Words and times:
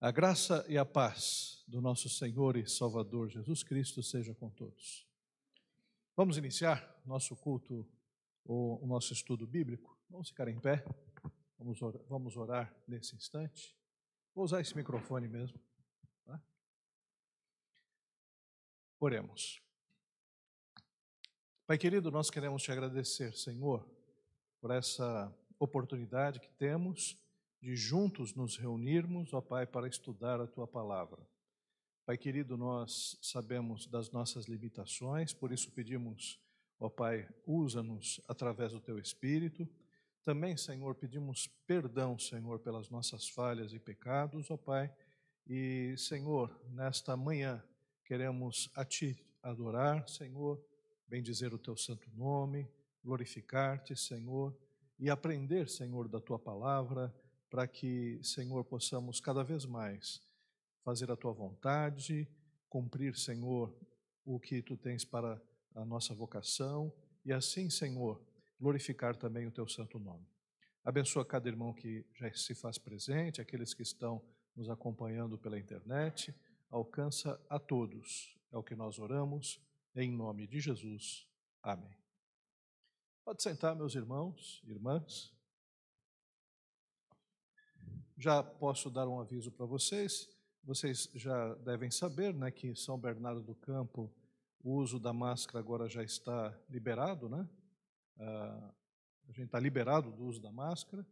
A 0.00 0.12
graça 0.12 0.64
e 0.68 0.78
a 0.78 0.84
paz 0.84 1.64
do 1.66 1.80
nosso 1.80 2.08
Senhor 2.08 2.56
e 2.56 2.68
Salvador 2.68 3.28
Jesus 3.28 3.64
Cristo 3.64 4.00
seja 4.00 4.32
com 4.32 4.48
todos. 4.48 5.04
Vamos 6.16 6.38
iniciar 6.38 7.02
nosso 7.04 7.34
culto, 7.34 7.84
o, 8.44 8.86
nosso 8.86 9.12
estudo 9.12 9.44
bíblico. 9.44 9.98
Vamos 10.08 10.28
ficar 10.28 10.46
em 10.46 10.60
pé, 10.60 10.84
vamos 11.58 11.82
orar, 11.82 12.00
vamos 12.08 12.36
orar 12.36 12.72
nesse 12.86 13.16
instante. 13.16 13.76
Vou 14.32 14.44
usar 14.44 14.60
esse 14.60 14.76
microfone 14.76 15.26
mesmo. 15.26 15.58
Tá? 16.24 16.40
Oremos. 19.00 19.60
Pai 21.66 21.76
querido, 21.76 22.08
nós 22.12 22.30
queremos 22.30 22.62
te 22.62 22.70
agradecer, 22.70 23.34
Senhor, 23.34 23.84
por 24.60 24.70
essa 24.70 25.36
oportunidade 25.58 26.38
que 26.38 26.50
temos 26.50 27.18
de 27.60 27.74
juntos 27.74 28.34
nos 28.34 28.56
reunirmos, 28.56 29.32
ó 29.32 29.40
Pai, 29.40 29.66
para 29.66 29.88
estudar 29.88 30.40
a 30.40 30.46
tua 30.46 30.66
palavra. 30.66 31.18
Pai 32.06 32.16
querido, 32.16 32.56
nós 32.56 33.18
sabemos 33.20 33.86
das 33.86 34.10
nossas 34.10 34.46
limitações, 34.46 35.34
por 35.34 35.52
isso 35.52 35.70
pedimos, 35.72 36.40
ó 36.78 36.88
Pai, 36.88 37.28
usa-nos 37.44 38.20
através 38.28 38.72
do 38.72 38.80
teu 38.80 38.98
espírito. 38.98 39.68
Também, 40.24 40.56
Senhor, 40.56 40.94
pedimos 40.94 41.48
perdão, 41.66 42.18
Senhor, 42.18 42.60
pelas 42.60 42.88
nossas 42.88 43.28
falhas 43.28 43.72
e 43.72 43.78
pecados, 43.78 44.50
ó 44.50 44.56
Pai. 44.56 44.92
E, 45.46 45.94
Senhor, 45.96 46.58
nesta 46.70 47.16
manhã 47.16 47.62
queremos 48.04 48.70
a 48.74 48.84
ti 48.84 49.22
adorar, 49.42 50.08
Senhor, 50.08 50.62
bendizer 51.06 51.52
o 51.52 51.58
teu 51.58 51.76
santo 51.76 52.08
nome, 52.14 52.70
glorificar-te, 53.02 53.96
Senhor, 53.96 54.56
e 54.98 55.10
aprender, 55.10 55.68
Senhor, 55.68 56.08
da 56.08 56.20
tua 56.20 56.38
palavra 56.38 57.14
para 57.50 57.66
que, 57.66 58.20
Senhor, 58.22 58.64
possamos 58.64 59.20
cada 59.20 59.42
vez 59.42 59.64
mais 59.64 60.22
fazer 60.84 61.10
a 61.10 61.16
tua 61.16 61.32
vontade, 61.32 62.28
cumprir, 62.68 63.16
Senhor, 63.16 63.74
o 64.24 64.38
que 64.38 64.62
tu 64.62 64.76
tens 64.76 65.04
para 65.04 65.40
a 65.74 65.84
nossa 65.84 66.14
vocação 66.14 66.92
e 67.24 67.32
assim, 67.32 67.70
Senhor, 67.70 68.22
glorificar 68.60 69.16
também 69.16 69.46
o 69.46 69.50
teu 69.50 69.66
santo 69.68 69.98
nome. 69.98 70.26
Abençoa 70.84 71.24
cada 71.24 71.48
irmão 71.48 71.72
que 71.72 72.06
já 72.14 72.32
se 72.32 72.54
faz 72.54 72.78
presente, 72.78 73.40
aqueles 73.40 73.74
que 73.74 73.82
estão 73.82 74.24
nos 74.56 74.68
acompanhando 74.68 75.38
pela 75.38 75.58
internet. 75.58 76.34
Alcança 76.70 77.40
a 77.48 77.58
todos. 77.58 78.36
É 78.50 78.56
o 78.56 78.62
que 78.62 78.74
nós 78.74 78.98
oramos, 78.98 79.60
em 79.94 80.10
nome 80.10 80.46
de 80.46 80.60
Jesus. 80.60 81.26
Amém. 81.62 81.94
Pode 83.24 83.42
sentar, 83.42 83.76
meus 83.76 83.94
irmãos, 83.94 84.62
irmãs. 84.66 85.37
Já 88.20 88.42
posso 88.42 88.90
dar 88.90 89.06
um 89.06 89.20
aviso 89.20 89.52
para 89.52 89.64
vocês. 89.64 90.28
Vocês 90.64 91.08
já 91.14 91.54
devem 91.54 91.88
saber 91.88 92.34
né, 92.34 92.50
que 92.50 92.66
em 92.66 92.74
São 92.74 92.98
Bernardo 92.98 93.40
do 93.40 93.54
Campo 93.54 94.12
o 94.60 94.72
uso 94.72 94.98
da 94.98 95.12
máscara 95.12 95.60
agora 95.60 95.88
já 95.88 96.02
está 96.02 96.52
liberado, 96.68 97.28
né? 97.28 97.48
Ah, 98.18 98.74
a 99.28 99.32
gente 99.32 99.44
está 99.44 99.60
liberado 99.60 100.10
do 100.10 100.24
uso 100.24 100.40
da 100.40 100.50
máscara. 100.50 101.06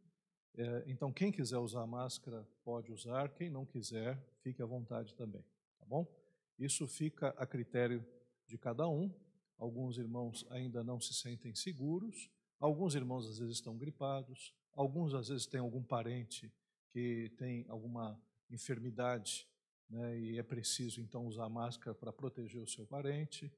É, 0.57 0.83
então, 0.89 1.13
quem 1.13 1.31
quiser 1.31 1.59
usar 1.59 1.83
a 1.83 1.87
máscara 1.87 2.45
pode 2.65 2.91
usar, 2.91 3.29
quem 3.29 3.49
não 3.49 3.65
quiser, 3.65 4.21
fique 4.41 4.61
à 4.61 4.67
vontade 4.67 5.15
também, 5.15 5.45
tá 5.79 5.87
bom? 5.87 6.13
Isso 6.59 6.89
fica 6.89 7.29
a 7.39 7.47
critério 7.47 8.05
de 8.49 8.59
cada 8.59 8.89
um. 8.89 9.15
Alguns 9.57 9.97
irmãos 9.97 10.45
ainda 10.51 10.83
não 10.83 11.01
se 11.01 11.15
sentem 11.15 11.55
seguros, 11.55 12.29
alguns 12.59 12.97
irmãos 12.97 13.29
às 13.29 13.39
vezes 13.39 13.55
estão 13.55 13.79
gripados, 13.79 14.53
alguns 14.73 15.15
às 15.15 15.29
vezes 15.29 15.47
têm 15.47 15.61
algum 15.61 15.85
parente 15.85 16.53
que 16.91 17.33
tem 17.37 17.65
alguma 17.69 18.21
enfermidade 18.51 19.49
né, 19.89 20.19
e 20.19 20.39
é 20.39 20.43
preciso 20.43 21.01
então 21.01 21.27
usar 21.27 21.49
máscara 21.49 21.95
para 21.95 22.13
proteger 22.13 22.61
o 22.61 22.67
seu 22.67 22.87
parente. 22.87 23.53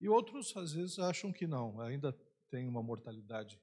E 0.00 0.08
outros, 0.08 0.56
às 0.56 0.72
vezes, 0.72 0.98
acham 0.98 1.32
que 1.32 1.46
não, 1.46 1.80
ainda 1.80 2.12
tem 2.48 2.66
uma 2.66 2.82
mortalidade 2.82 3.60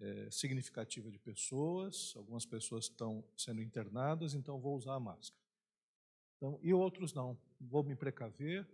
é, 0.00 0.30
significativa 0.30 1.10
de 1.10 1.18
pessoas, 1.18 2.14
algumas 2.16 2.44
pessoas 2.44 2.84
estão 2.84 3.24
sendo 3.36 3.62
internadas, 3.62 4.34
então 4.34 4.60
vou 4.60 4.76
usar 4.76 4.94
a 4.94 5.00
máscara. 5.00 5.42
Então, 6.36 6.58
e 6.62 6.72
outros 6.74 7.14
não, 7.14 7.38
vou 7.60 7.82
me 7.84 7.94
precaver, 7.94 8.66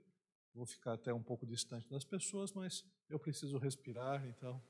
vou 0.54 0.66
ficar 0.66 0.94
até 0.94 1.12
um 1.12 1.22
pouco 1.22 1.46
distante 1.46 1.88
das 1.88 2.04
pessoas, 2.04 2.52
mas 2.52 2.84
eu 3.08 3.18
preciso 3.18 3.58
respirar, 3.58 4.26
então 4.26 4.62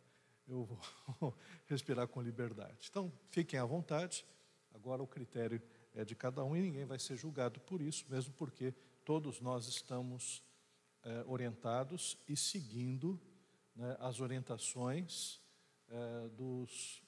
eu 0.49 0.65
vou 0.65 1.39
respirar 1.67 2.09
com 2.09 2.21
liberdade. 2.21 2.89
Então, 2.91 3.13
fiquem 3.31 3.59
à 3.59 3.65
vontade. 3.65 4.27
Agora 4.73 5.03
o 5.03 5.07
critério 5.07 5.61
é 5.95 6.05
de 6.05 6.15
cada 6.15 6.45
um 6.45 6.57
e 6.57 6.63
ninguém 6.63 6.85
vai 6.85 6.99
ser 6.99 7.17
julgado 7.17 7.61
por 7.61 7.81
isso, 7.81 8.05
mesmo 8.09 8.33
porque 8.35 8.73
todos 9.05 9.41
nós 9.41 9.67
estamos 9.67 10.43
é, 11.03 11.25
orientados 11.27 12.17
e 12.29 12.37
seguindo 12.37 13.21
né, 13.75 13.97
as 14.01 14.21
orientações 14.21 15.41
é, 15.89 16.29
dos, 16.29 17.03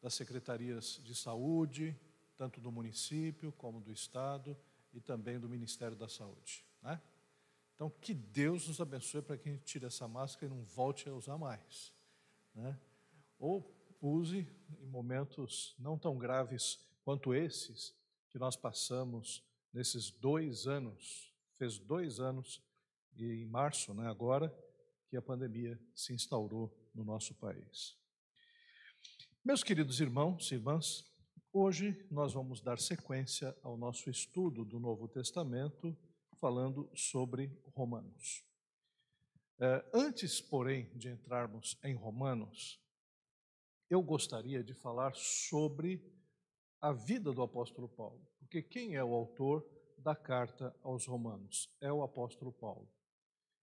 das 0.00 0.14
secretarias 0.14 1.00
de 1.04 1.14
saúde, 1.14 1.96
tanto 2.36 2.60
do 2.60 2.72
município 2.72 3.52
como 3.52 3.80
do 3.80 3.92
estado 3.92 4.56
e 4.92 5.00
também 5.00 5.38
do 5.38 5.48
Ministério 5.48 5.96
da 5.96 6.08
Saúde. 6.08 6.64
Né? 6.82 7.00
Então, 7.74 7.90
que 7.90 8.14
Deus 8.14 8.68
nos 8.68 8.80
abençoe 8.80 9.22
para 9.22 9.36
que 9.36 9.48
a 9.48 9.52
gente 9.52 9.64
tire 9.64 9.86
essa 9.86 10.06
máscara 10.06 10.46
e 10.46 10.56
não 10.56 10.64
volte 10.64 11.08
a 11.08 11.14
usar 11.14 11.36
mais. 11.36 11.92
Né? 12.54 12.78
Ou 13.38 13.74
use 14.00 14.46
em 14.80 14.86
momentos 14.86 15.74
não 15.78 15.98
tão 15.98 16.18
graves 16.18 16.78
quanto 17.04 17.34
esses 17.34 17.94
que 18.30 18.38
nós 18.38 18.56
passamos 18.56 19.44
nesses 19.72 20.10
dois 20.10 20.66
anos, 20.66 21.32
fez 21.58 21.78
dois 21.78 22.18
anos, 22.18 22.62
e 23.16 23.42
em 23.42 23.46
março, 23.46 23.94
né, 23.94 24.08
agora, 24.08 24.52
que 25.08 25.16
a 25.16 25.22
pandemia 25.22 25.78
se 25.94 26.12
instaurou 26.12 26.74
no 26.94 27.04
nosso 27.04 27.34
país. 27.34 27.96
Meus 29.44 29.62
queridos 29.62 30.00
irmãos 30.00 30.50
e 30.50 30.54
irmãs, 30.54 31.04
hoje 31.52 32.06
nós 32.10 32.32
vamos 32.32 32.60
dar 32.60 32.80
sequência 32.80 33.56
ao 33.62 33.76
nosso 33.76 34.08
estudo 34.08 34.64
do 34.64 34.80
Novo 34.80 35.06
Testamento, 35.06 35.96
falando 36.40 36.90
sobre 36.94 37.56
Romanos. 37.74 38.44
É, 39.60 39.84
antes, 39.94 40.40
porém, 40.40 40.90
de 40.96 41.08
entrarmos 41.08 41.78
em 41.84 41.94
Romanos, 41.94 42.80
eu 43.88 44.02
gostaria 44.02 44.64
de 44.64 44.74
falar 44.74 45.14
sobre 45.14 46.02
a 46.84 46.92
vida 46.92 47.32
do 47.32 47.40
apóstolo 47.40 47.88
Paulo. 47.88 48.20
Porque 48.38 48.60
quem 48.60 48.94
é 48.94 49.02
o 49.02 49.14
autor 49.14 49.66
da 49.96 50.14
carta 50.14 50.76
aos 50.82 51.06
Romanos? 51.06 51.74
É 51.80 51.90
o 51.90 52.02
apóstolo 52.02 52.52
Paulo. 52.52 52.86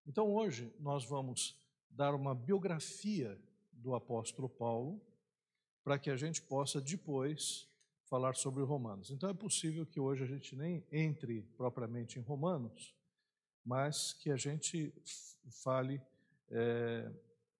Então 0.07 0.33
hoje 0.33 0.73
nós 0.79 1.05
vamos 1.05 1.55
dar 1.87 2.15
uma 2.15 2.33
biografia 2.33 3.39
do 3.71 3.93
apóstolo 3.93 4.49
Paulo 4.49 4.99
para 5.83 5.99
que 5.99 6.09
a 6.09 6.15
gente 6.15 6.41
possa 6.41 6.81
depois 6.81 7.69
falar 8.05 8.33
sobre 8.33 8.63
Romanos. 8.63 9.11
Então 9.11 9.29
é 9.29 9.35
possível 9.35 9.85
que 9.85 9.99
hoje 9.99 10.23
a 10.23 10.27
gente 10.27 10.55
nem 10.55 10.83
entre 10.91 11.43
propriamente 11.55 12.17
em 12.17 12.23
Romanos, 12.23 12.95
mas 13.63 14.13
que 14.13 14.31
a 14.31 14.35
gente 14.35 14.91
fale 15.63 16.01
é, 16.49 17.07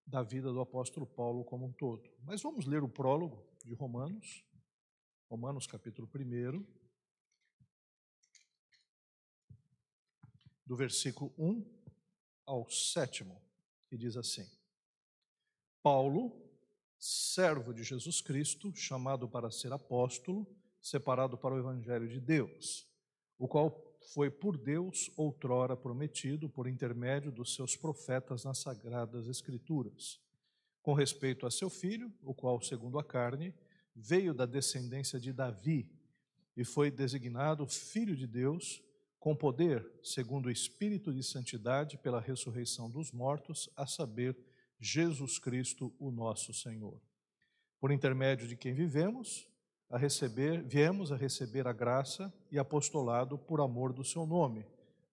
da 0.07 0.23
vida 0.23 0.51
do 0.51 0.59
apóstolo 0.59 1.05
Paulo 1.05 1.43
como 1.43 1.67
um 1.67 1.71
todo. 1.71 2.09
Mas 2.23 2.41
vamos 2.41 2.65
ler 2.65 2.81
o 2.81 2.89
prólogo 2.89 3.45
de 3.63 3.75
Romanos. 3.75 4.43
Romanos 5.31 5.65
capítulo 5.65 6.09
1, 6.13 6.61
do 10.65 10.75
versículo 10.75 11.33
1 11.37 11.65
ao 12.45 12.69
7, 12.69 13.25
que 13.87 13.97
diz 13.97 14.17
assim: 14.17 14.45
Paulo, 15.81 16.37
servo 16.99 17.73
de 17.73 17.81
Jesus 17.81 18.19
Cristo, 18.19 18.75
chamado 18.75 19.25
para 19.25 19.49
ser 19.49 19.71
apóstolo, 19.71 20.45
separado 20.81 21.37
para 21.37 21.55
o 21.55 21.59
evangelho 21.59 22.09
de 22.09 22.19
Deus, 22.19 22.85
o 23.39 23.47
qual 23.47 23.97
foi 24.13 24.29
por 24.29 24.57
Deus 24.57 25.09
outrora 25.15 25.77
prometido 25.77 26.49
por 26.49 26.67
intermédio 26.67 27.31
dos 27.31 27.55
seus 27.55 27.77
profetas 27.77 28.43
nas 28.43 28.57
sagradas 28.57 29.29
escrituras, 29.29 30.19
com 30.81 30.93
respeito 30.93 31.47
a 31.47 31.49
seu 31.49 31.69
filho, 31.69 32.13
o 32.21 32.33
qual, 32.33 32.61
segundo 32.61 32.99
a 32.99 33.03
carne, 33.05 33.55
veio 33.95 34.33
da 34.33 34.45
descendência 34.45 35.19
de 35.19 35.33
Davi 35.33 35.89
e 36.55 36.63
foi 36.63 36.91
designado 36.91 37.65
Filho 37.67 38.15
de 38.15 38.27
Deus, 38.27 38.83
com 39.19 39.35
poder, 39.35 39.87
segundo 40.03 40.47
o 40.47 40.51
Espírito 40.51 41.13
de 41.13 41.23
Santidade, 41.23 41.97
pela 41.97 42.19
ressurreição 42.19 42.89
dos 42.89 43.11
mortos, 43.11 43.69
a 43.75 43.85
saber, 43.85 44.35
Jesus 44.79 45.37
Cristo, 45.37 45.93
o 45.99 46.09
nosso 46.09 46.53
Senhor. 46.53 46.99
Por 47.79 47.91
intermédio 47.91 48.47
de 48.47 48.55
quem 48.55 48.73
vivemos, 48.73 49.47
a 49.89 49.97
receber, 49.97 50.63
viemos 50.63 51.11
a 51.11 51.15
receber 51.15 51.67
a 51.67 51.73
graça 51.73 52.33
e 52.51 52.57
apostolado 52.57 53.37
por 53.37 53.59
amor 53.59 53.93
do 53.93 54.03
seu 54.03 54.25
nome, 54.25 54.65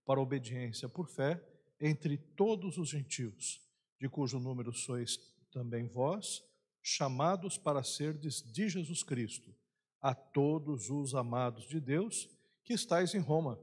para 0.06 0.20
obediência 0.20 0.88
por 0.88 1.06
fé 1.06 1.42
entre 1.80 2.16
todos 2.16 2.78
os 2.78 2.88
gentios, 2.88 3.60
de 4.00 4.08
cujo 4.08 4.38
número 4.38 4.72
sois 4.72 5.18
também 5.50 5.86
vós, 5.86 6.42
chamados 6.88 7.58
para 7.58 7.82
serdes 7.82 8.40
de 8.40 8.66
Jesus 8.66 9.02
Cristo, 9.02 9.54
a 10.00 10.14
todos 10.14 10.88
os 10.88 11.14
amados 11.14 11.68
de 11.68 11.78
Deus, 11.78 12.30
que 12.64 12.72
estáis 12.72 13.14
em 13.14 13.18
Roma, 13.18 13.58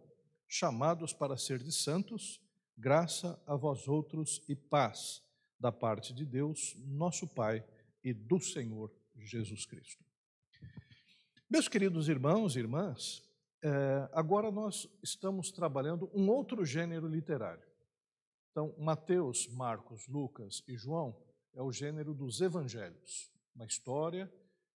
chamados 0.47 1.11
para 1.11 1.35
ser 1.35 1.57
de 1.57 1.71
santos, 1.71 2.39
graça 2.77 3.41
a 3.47 3.55
vós 3.55 3.87
outros 3.87 4.43
e 4.47 4.55
paz 4.55 5.23
da 5.59 5.71
parte 5.71 6.13
de 6.13 6.23
Deus, 6.23 6.75
nosso 6.85 7.27
Pai 7.27 7.65
e 8.03 8.13
do 8.13 8.39
Senhor 8.39 8.93
Jesus 9.17 9.65
Cristo. 9.65 10.05
Meus 11.49 11.67
queridos 11.67 12.07
irmãos 12.07 12.55
e 12.55 12.59
irmãs, 12.59 13.23
é, 13.63 14.07
agora 14.13 14.51
nós 14.51 14.87
estamos 15.01 15.51
trabalhando 15.51 16.11
um 16.13 16.29
outro 16.29 16.63
gênero 16.63 17.07
literário. 17.07 17.65
Então, 18.51 18.75
Mateus, 18.77 19.47
Marcos, 19.47 20.07
Lucas 20.07 20.63
e 20.67 20.77
João 20.77 21.25
é 21.55 21.61
o 21.61 21.71
gênero 21.71 22.13
dos 22.13 22.41
evangelhos, 22.41 23.31
uma 23.55 23.65
história 23.65 24.31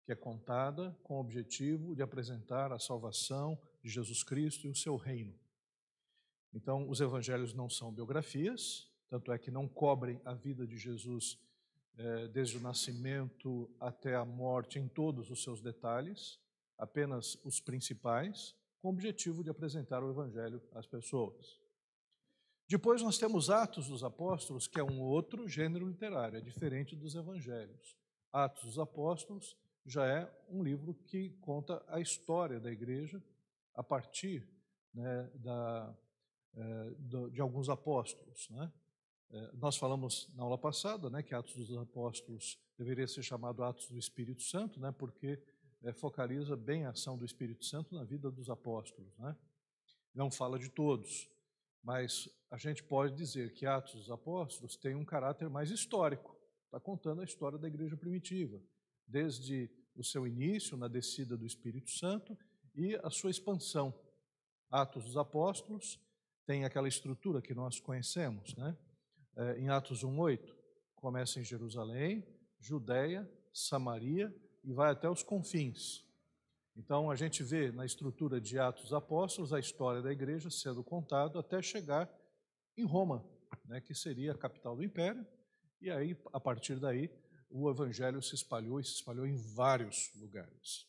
que 0.06 0.14
é 0.14 0.16
contada 0.16 0.98
com 1.04 1.18
o 1.18 1.20
objetivo 1.20 1.96
de 1.96 2.02
apresentar 2.02 2.72
a 2.72 2.80
salvação 2.80 3.60
de 3.84 3.90
Jesus 3.90 4.24
Cristo 4.24 4.66
e 4.66 4.70
o 4.70 4.76
seu 4.76 4.96
reino. 4.96 5.38
Então, 6.54 6.90
os 6.90 7.00
evangelhos 7.00 7.54
não 7.54 7.70
são 7.70 7.94
biografias, 7.94 8.90
tanto 9.08 9.32
é 9.32 9.38
que 9.38 9.52
não 9.52 9.68
cobrem 9.68 10.20
a 10.26 10.34
vida 10.34 10.66
de 10.66 10.78
Jesus 10.78 11.38
eh, 11.98 12.28
desde 12.30 12.58
o 12.58 12.62
nascimento 12.62 13.70
até 13.80 14.16
a 14.16 14.26
morte 14.26 14.80
em 14.80 14.88
todos 14.88 15.30
os 15.30 15.44
seus 15.44 15.62
detalhes, 15.62 16.40
apenas 16.78 17.38
os 17.44 17.60
principais, 17.60 18.56
com 18.82 18.88
o 18.88 18.92
objetivo 18.92 19.44
de 19.44 19.50
apresentar 19.50 20.02
o 20.02 20.10
evangelho 20.10 20.62
às 20.74 20.88
pessoas. 20.88 21.59
Depois 22.70 23.02
nós 23.02 23.18
temos 23.18 23.50
Atos 23.50 23.88
dos 23.88 24.04
Apóstolos, 24.04 24.68
que 24.68 24.80
é 24.80 24.84
um 24.84 25.02
outro 25.02 25.48
gênero 25.48 25.88
literário, 25.88 26.38
é 26.38 26.42
diferente 26.42 26.96
dos 26.96 27.16
evangelhos. 27.16 27.98
Atos 28.32 28.64
dos 28.64 28.78
Apóstolos 28.78 29.58
já 29.84 30.06
é 30.06 30.32
um 30.48 30.62
livro 30.62 30.94
que 30.94 31.32
conta 31.42 31.84
a 31.88 32.00
história 32.00 32.60
da 32.60 32.72
igreja 32.72 33.24
a 33.74 33.82
partir 33.82 34.48
né, 34.94 35.32
da, 35.34 35.98
é, 36.56 36.94
de 37.32 37.42
alguns 37.42 37.70
apóstolos. 37.70 38.48
Né? 38.52 38.72
É, 39.32 39.52
nós 39.54 39.76
falamos 39.76 40.30
na 40.36 40.44
aula 40.44 40.58
passada 40.58 41.10
né, 41.10 41.24
que 41.24 41.34
Atos 41.34 41.56
dos 41.56 41.76
Apóstolos 41.76 42.60
deveria 42.78 43.08
ser 43.08 43.24
chamado 43.24 43.64
Atos 43.64 43.90
do 43.90 43.98
Espírito 43.98 44.44
Santo, 44.44 44.80
né, 44.80 44.92
porque 44.92 45.42
é, 45.82 45.92
focaliza 45.92 46.56
bem 46.56 46.86
a 46.86 46.92
ação 46.92 47.18
do 47.18 47.26
Espírito 47.26 47.66
Santo 47.66 47.96
na 47.96 48.04
vida 48.04 48.30
dos 48.30 48.48
apóstolos. 48.48 49.18
Né? 49.18 49.36
Não 50.14 50.30
fala 50.30 50.60
de 50.60 50.70
todos, 50.70 51.28
mas 51.84 52.30
a 52.52 52.58
gente 52.58 52.84
pode 52.84 53.16
dizer 53.16 53.54
que 53.54 53.66
Atos 53.66 53.94
dos 53.94 54.12
Apóstolos 54.12 54.76
tem 54.76 54.96
um 54.96 55.06
caráter 55.06 55.50
mais 55.50 55.70
histórico, 55.70 56.38
está 56.66 56.80
contando 56.80 57.22
a 57.22 57.26
história 57.26 57.58
da 57.58 57.68
igreja 57.68 57.96
primitiva, 57.96 58.62
desde 59.08 59.70
o 59.96 60.04
seu 60.04 60.28
início 60.28 60.78
na 60.78 60.88
descida 60.88 61.36
do 61.36 61.46
Espírito 61.46 61.90
Santo 61.90 62.38
e 62.76 62.96
a 63.04 63.10
sua 63.10 63.32
expansão. 63.32 63.94
Atos 64.70 65.04
dos 65.06 65.18
Apóstolos 65.18 66.00
tem 66.46 66.66
aquela 66.66 66.88
estrutura 66.88 67.42
que 67.42 67.54
nós 67.54 67.80
conhecemos, 67.80 68.56
né? 68.56 68.78
É, 69.36 69.60
em 69.60 69.70
Atos 69.70 70.04
1:8 70.04 70.56
começa 70.96 71.40
em 71.40 71.44
Jerusalém, 71.44 72.26
Judéia, 72.60 73.30
Samaria 73.54 74.36
e 74.64 74.74
vai 74.74 74.92
até 74.92 75.10
os 75.10 75.24
confins. 75.24 76.06
Então 76.80 77.12
a 77.12 77.16
gente 77.16 77.44
vê 77.44 77.74
na 77.74 77.86
estrutura 77.86 78.40
de 78.40 78.58
Atos 78.58 78.94
Apóstolos 78.94 79.52
a 79.52 79.60
história 79.60 80.02
da 80.02 80.14
igreja 80.14 80.50
sendo 80.50 80.82
contado 80.82 81.38
até 81.38 81.62
chegar 81.62 82.10
em 82.78 82.86
Roma, 82.86 83.22
né, 83.66 83.82
que 83.82 83.94
seria 83.94 84.32
a 84.32 84.38
capital 84.38 84.78
do 84.78 84.84
império, 84.84 85.28
e 85.82 85.92
aí 85.92 86.18
a 86.32 86.40
partir 86.40 86.80
daí 86.80 87.12
o 87.50 87.70
evangelho 87.70 88.22
se 88.22 88.34
espalhou 88.34 88.80
e 88.80 88.86
se 88.86 88.94
espalhou 88.94 89.28
em 89.28 89.36
vários 89.36 90.10
lugares. 90.16 90.88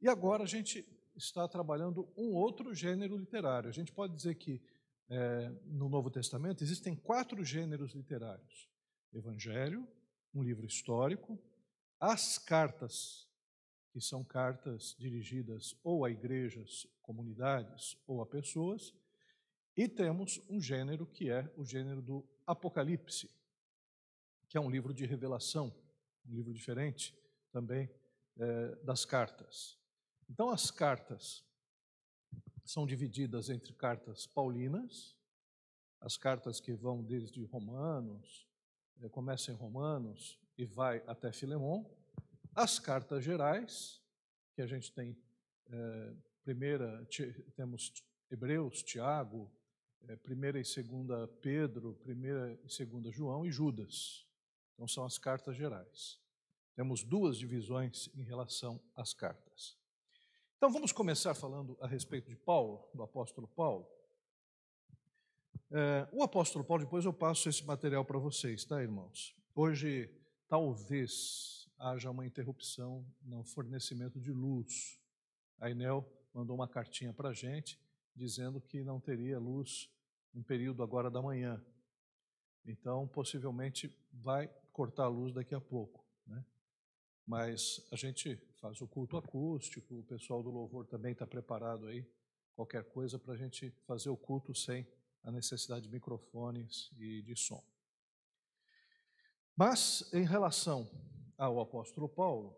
E 0.00 0.08
agora 0.08 0.44
a 0.44 0.46
gente 0.46 0.82
está 1.14 1.46
trabalhando 1.46 2.10
um 2.16 2.34
outro 2.34 2.74
gênero 2.74 3.18
literário. 3.18 3.68
A 3.68 3.72
gente 3.72 3.92
pode 3.92 4.16
dizer 4.16 4.36
que 4.36 4.62
é, 5.10 5.50
no 5.66 5.90
Novo 5.90 6.10
Testamento 6.10 6.64
existem 6.64 6.96
quatro 6.96 7.44
gêneros 7.44 7.92
literários: 7.92 8.66
Evangelho, 9.12 9.86
um 10.32 10.42
livro 10.42 10.64
histórico, 10.64 11.38
as 12.00 12.38
cartas, 12.38 13.30
que 13.92 14.00
são 14.00 14.24
cartas 14.24 14.96
dirigidas 14.98 15.76
ou 15.84 16.04
a 16.04 16.10
igrejas, 16.10 16.86
comunidades 17.02 17.96
ou 18.06 18.22
a 18.22 18.26
pessoas, 18.26 18.94
e 19.76 19.86
temos 19.86 20.40
um 20.48 20.60
gênero 20.60 21.06
que 21.06 21.30
é 21.30 21.52
o 21.56 21.64
gênero 21.64 22.00
do 22.00 22.24
Apocalipse, 22.46 23.30
que 24.48 24.56
é 24.56 24.60
um 24.60 24.70
livro 24.70 24.94
de 24.94 25.04
revelação, 25.04 25.74
um 26.26 26.34
livro 26.34 26.52
diferente 26.52 27.14
também 27.50 27.90
é, 28.38 28.74
das 28.76 29.04
cartas. 29.04 29.78
Então, 30.28 30.48
as 30.48 30.70
cartas 30.70 31.44
são 32.64 32.86
divididas 32.86 33.50
entre 33.50 33.72
cartas 33.74 34.26
paulinas, 34.26 35.14
as 36.00 36.16
cartas 36.16 36.60
que 36.60 36.72
vão 36.72 37.02
desde 37.02 37.44
Romanos, 37.44 38.48
é, 39.00 39.50
em 39.50 39.54
Romanos 39.54 40.38
e 40.56 40.64
vai 40.64 41.02
até 41.06 41.32
Filemão, 41.32 41.90
as 42.54 42.78
cartas 42.78 43.24
gerais, 43.24 44.00
que 44.54 44.62
a 44.62 44.66
gente 44.66 44.92
tem, 44.92 45.16
é, 45.70 46.12
primeira, 46.44 47.06
temos 47.56 47.92
Hebreus, 48.30 48.82
Tiago, 48.82 49.50
é, 50.08 50.16
primeira 50.16 50.60
e 50.60 50.64
segunda 50.64 51.26
Pedro, 51.40 51.94
primeira 52.02 52.58
e 52.64 52.68
segunda 52.68 53.10
João 53.10 53.46
e 53.46 53.50
Judas. 53.50 54.26
Então, 54.74 54.86
são 54.88 55.04
as 55.04 55.18
cartas 55.18 55.56
gerais. 55.56 56.18
Temos 56.74 57.04
duas 57.04 57.38
divisões 57.38 58.08
em 58.14 58.22
relação 58.22 58.80
às 58.96 59.14
cartas. 59.14 59.76
Então, 60.56 60.70
vamos 60.72 60.92
começar 60.92 61.34
falando 61.34 61.76
a 61.80 61.86
respeito 61.86 62.28
de 62.28 62.36
Paulo, 62.36 62.88
do 62.94 63.02
apóstolo 63.02 63.48
Paulo. 63.48 63.86
É, 65.70 66.08
o 66.12 66.22
apóstolo 66.22 66.64
Paulo, 66.64 66.84
depois 66.84 67.04
eu 67.04 67.12
passo 67.12 67.48
esse 67.48 67.64
material 67.64 68.04
para 68.04 68.18
vocês, 68.18 68.64
tá, 68.64 68.82
irmãos? 68.82 69.34
Hoje, 69.54 70.10
talvez 70.48 71.61
haja 71.82 72.10
uma 72.10 72.24
interrupção 72.24 73.04
no 73.20 73.42
fornecimento 73.42 74.20
de 74.20 74.30
luz. 74.30 75.00
A 75.58 75.68
Inel 75.68 76.08
mandou 76.32 76.54
uma 76.54 76.68
cartinha 76.68 77.12
para 77.12 77.30
a 77.30 77.32
gente 77.34 77.78
dizendo 78.14 78.60
que 78.60 78.84
não 78.84 79.00
teria 79.00 79.38
luz 79.38 79.90
um 80.32 80.42
período 80.42 80.82
agora 80.82 81.10
da 81.10 81.20
manhã. 81.20 81.62
Então, 82.64 83.08
possivelmente 83.08 83.92
vai 84.12 84.48
cortar 84.72 85.04
a 85.04 85.08
luz 85.08 85.34
daqui 85.34 85.54
a 85.54 85.60
pouco. 85.60 86.06
Né? 86.24 86.44
Mas 87.26 87.84
a 87.90 87.96
gente 87.96 88.36
faz 88.60 88.80
o 88.80 88.86
culto 88.86 89.16
acústico, 89.16 89.98
o 89.98 90.04
pessoal 90.04 90.40
do 90.40 90.50
louvor 90.50 90.86
também 90.86 91.12
está 91.12 91.26
preparado 91.26 91.88
aí, 91.88 92.06
qualquer 92.54 92.84
coisa 92.84 93.18
para 93.18 93.34
a 93.34 93.36
gente 93.36 93.70
fazer 93.86 94.08
o 94.08 94.16
culto 94.16 94.54
sem 94.54 94.86
a 95.24 95.32
necessidade 95.32 95.86
de 95.86 95.92
microfones 95.92 96.90
e 96.96 97.22
de 97.22 97.34
som. 97.34 97.62
Mas, 99.56 100.08
em 100.12 100.24
relação 100.24 100.88
ao 101.42 101.58
apóstolo 101.58 102.08
Paulo, 102.08 102.56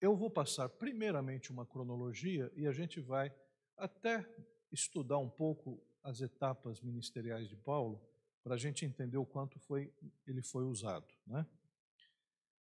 eu 0.00 0.16
vou 0.16 0.30
passar 0.30 0.68
primeiramente 0.68 1.50
uma 1.50 1.66
cronologia 1.66 2.50
e 2.54 2.64
a 2.64 2.70
gente 2.70 3.00
vai 3.00 3.34
até 3.76 4.24
estudar 4.70 5.18
um 5.18 5.28
pouco 5.28 5.82
as 6.00 6.20
etapas 6.20 6.80
ministeriais 6.80 7.48
de 7.48 7.56
Paulo 7.56 8.00
para 8.44 8.54
a 8.54 8.56
gente 8.56 8.86
entender 8.86 9.16
o 9.16 9.26
quanto 9.26 9.58
foi, 9.58 9.92
ele 10.28 10.40
foi 10.42 10.64
usado. 10.64 11.12
Né? 11.26 11.44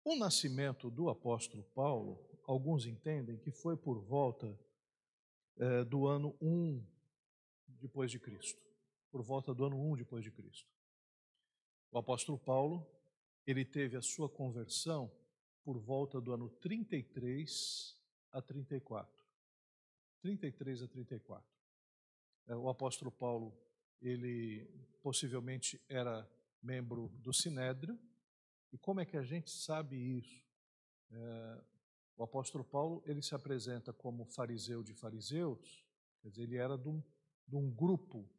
O 0.02 0.16
nascimento 0.16 0.90
do 0.90 1.10
apóstolo 1.10 1.64
Paulo, 1.76 2.26
alguns 2.48 2.86
entendem 2.86 3.38
que 3.38 3.52
foi 3.52 3.76
por 3.76 4.00
volta 4.00 4.58
é, 5.58 5.84
do 5.84 6.08
ano 6.08 6.34
1 6.42 6.82
depois 7.68 8.10
de 8.10 8.18
Cristo, 8.18 8.62
por 9.12 9.22
volta 9.24 9.54
do 9.54 9.66
ano 9.66 9.78
1 9.92 9.98
depois 9.98 10.24
de 10.24 10.32
Cristo. 10.32 10.72
O 11.92 11.98
apóstolo 11.98 12.40
Paulo, 12.40 12.88
ele 13.50 13.66
teve 13.66 13.98
a 13.98 14.02
sua 14.02 14.30
conversão 14.30 15.12
por 15.64 15.80
volta 15.80 16.22
do 16.22 16.34
ano 16.34 16.50
33 16.50 17.98
a 18.32 18.42
34. 18.42 19.26
33 20.22 20.84
a 20.84 20.88
34. 20.88 21.46
É, 22.48 22.56
o 22.56 22.70
apóstolo 22.70 23.12
Paulo 23.12 23.58
ele 24.02 24.70
possivelmente 25.02 25.82
era 25.90 26.30
membro 26.62 27.10
do 27.20 27.34
Sinédrio. 27.34 28.00
E 28.72 28.78
como 28.78 29.00
é 29.00 29.06
que 29.06 29.18
a 29.18 29.24
gente 29.24 29.50
sabe 29.50 29.96
isso? 29.98 30.46
É, 31.12 31.62
o 32.18 32.24
apóstolo 32.24 32.64
Paulo 32.64 33.02
ele 33.06 33.22
se 33.22 33.34
apresenta 33.34 33.92
como 33.92 34.26
fariseu 34.26 34.84
de 34.84 34.94
fariseus, 34.94 35.86
quer 36.22 36.30
dizer, 36.30 36.44
ele 36.44 36.58
era 36.58 36.78
de 36.78 36.88
um, 36.88 37.02
de 37.48 37.56
um 37.56 37.72
grupo 37.72 38.30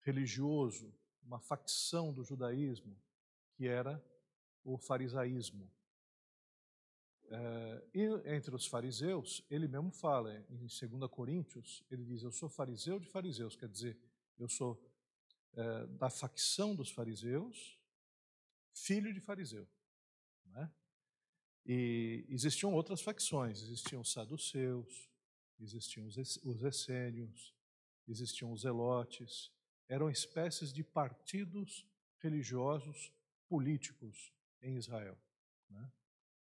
religioso, 0.00 0.92
uma 1.22 1.38
facção 1.38 2.12
do 2.12 2.24
judaísmo, 2.24 2.96
que 3.60 3.68
era 3.68 4.02
o 4.64 4.78
farisaísmo. 4.78 5.70
É, 7.28 7.84
e 7.92 8.34
entre 8.34 8.54
os 8.54 8.66
fariseus, 8.66 9.44
ele 9.50 9.68
mesmo 9.68 9.92
fala, 9.92 10.34
em 10.48 10.56
2 10.56 10.80
Coríntios, 11.10 11.84
ele 11.90 12.02
diz: 12.02 12.22
Eu 12.22 12.32
sou 12.32 12.48
fariseu 12.48 12.98
de 12.98 13.06
fariseus, 13.06 13.56
quer 13.56 13.68
dizer, 13.68 13.98
eu 14.38 14.48
sou 14.48 14.82
é, 15.52 15.86
da 15.88 16.08
facção 16.08 16.74
dos 16.74 16.90
fariseus, 16.90 17.78
filho 18.72 19.12
de 19.12 19.20
fariseu. 19.20 19.68
Né? 20.46 20.72
E 21.66 22.24
existiam 22.30 22.72
outras 22.72 23.02
facções, 23.02 23.60
existiam 23.60 24.00
os 24.00 24.10
saduceus, 24.10 25.10
existiam 25.60 26.06
os 26.06 26.62
essênios, 26.64 27.54
existiam 28.08 28.52
os 28.52 28.62
zelotes, 28.62 29.52
eram 29.86 30.08
espécies 30.08 30.72
de 30.72 30.82
partidos 30.82 31.86
religiosos 32.20 33.12
políticos 33.50 34.32
em 34.62 34.76
Israel, 34.76 35.18
né? 35.68 35.92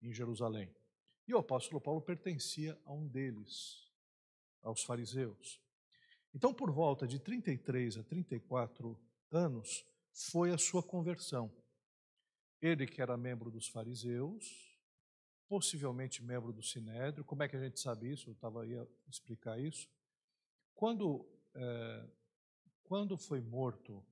em 0.01 0.11
Jerusalém. 0.11 0.75
E 1.27 1.35
o 1.35 1.37
apóstolo 1.37 1.79
Paulo 1.79 2.01
pertencia 2.01 2.75
a 2.83 2.91
um 2.91 3.07
deles, 3.07 3.87
aos 4.63 4.83
fariseus. 4.83 5.61
Então, 6.33 6.51
por 6.51 6.71
volta 6.71 7.07
de 7.07 7.19
33 7.19 7.97
a 7.97 8.03
34 8.03 8.99
anos, 9.31 9.85
foi 10.11 10.51
a 10.51 10.57
sua 10.57 10.81
conversão. 10.81 11.55
Ele, 12.59 12.87
que 12.87 13.03
era 13.03 13.15
membro 13.15 13.51
dos 13.51 13.67
fariseus, 13.67 14.75
possivelmente 15.47 16.23
membro 16.23 16.51
do 16.51 16.63
Sinédrio, 16.63 17.23
como 17.23 17.43
é 17.43 17.47
que 17.47 17.55
a 17.55 17.63
gente 17.63 17.79
sabe 17.79 18.11
isso? 18.11 18.29
Eu 18.29 18.33
estava 18.33 18.63
aí 18.63 18.75
a 18.75 18.87
explicar 19.07 19.59
isso. 19.59 19.87
Quando, 20.73 21.23
é, 21.53 22.09
quando 22.83 23.15
foi 23.15 23.41
morto 23.41 24.03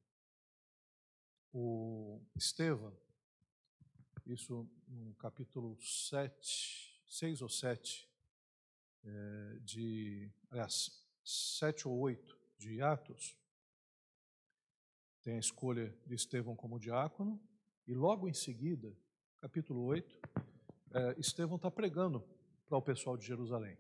o 1.53 2.19
Estevão, 2.35 2.97
isso 4.25 4.67
no 4.87 5.13
capítulo 5.15 5.77
7, 5.79 7.03
6 7.05 7.41
ou 7.43 7.49
7 7.49 8.09
é, 9.05 9.59
de, 9.61 10.31
aliás, 10.49 11.05
7 11.23 11.87
ou 11.87 11.99
8 11.99 12.35
de 12.57 12.81
Atos, 12.81 13.37
tem 15.21 15.35
a 15.35 15.39
escolha 15.39 15.95
de 16.07 16.15
Estevão 16.15 16.55
como 16.55 16.79
diácono, 16.79 17.39
e 17.85 17.93
logo 17.93 18.27
em 18.27 18.33
seguida, 18.33 18.97
capítulo 19.39 19.83
8, 19.83 20.19
é, 20.91 21.19
Estevão 21.19 21.57
está 21.57 21.69
pregando 21.69 22.23
para 22.65 22.77
o 22.77 22.81
pessoal 22.81 23.15
de 23.15 23.27
Jerusalém. 23.27 23.77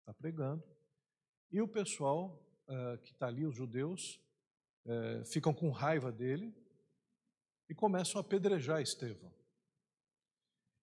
Está 0.00 0.14
pregando, 0.14 0.64
e 1.50 1.60
o 1.60 1.68
pessoal 1.68 2.42
é, 2.66 2.96
que 2.98 3.12
está 3.12 3.26
ali, 3.26 3.44
os 3.44 3.54
judeus, 3.54 4.18
ficam 5.26 5.52
com 5.52 5.70
raiva 5.70 6.10
dele 6.10 6.50
e 7.68 7.74
começam 7.74 8.18
a 8.18 8.22
apedrejar 8.22 8.80
Estevão. 8.80 9.32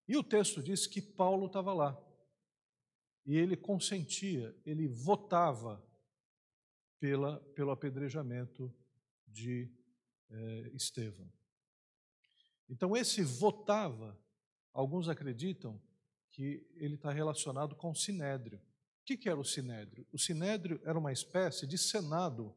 E 0.08 0.16
o 0.16 0.22
texto 0.22 0.62
diz 0.62 0.86
que 0.86 1.02
Paulo 1.02 1.46
estava 1.46 1.72
lá. 1.72 2.00
E 3.24 3.36
ele 3.36 3.56
consentia, 3.56 4.56
ele 4.64 4.86
votava 4.86 5.84
pela, 7.00 7.40
pelo 7.54 7.72
apedrejamento 7.72 8.72
de 9.26 9.68
eh, 10.30 10.70
Estevão. 10.74 11.30
Então, 12.68 12.96
esse 12.96 13.22
votava, 13.22 14.16
alguns 14.72 15.08
acreditam 15.08 15.80
que 16.30 16.64
ele 16.76 16.94
está 16.94 17.10
relacionado 17.10 17.74
com 17.74 17.90
o 17.90 17.96
sinédrio. 17.96 18.58
O 18.58 19.04
que, 19.04 19.16
que 19.16 19.28
era 19.28 19.38
o 19.38 19.44
sinédrio? 19.44 20.06
O 20.12 20.18
sinédrio 20.18 20.80
era 20.84 20.98
uma 20.98 21.12
espécie 21.12 21.66
de 21.66 21.78
senado, 21.78 22.54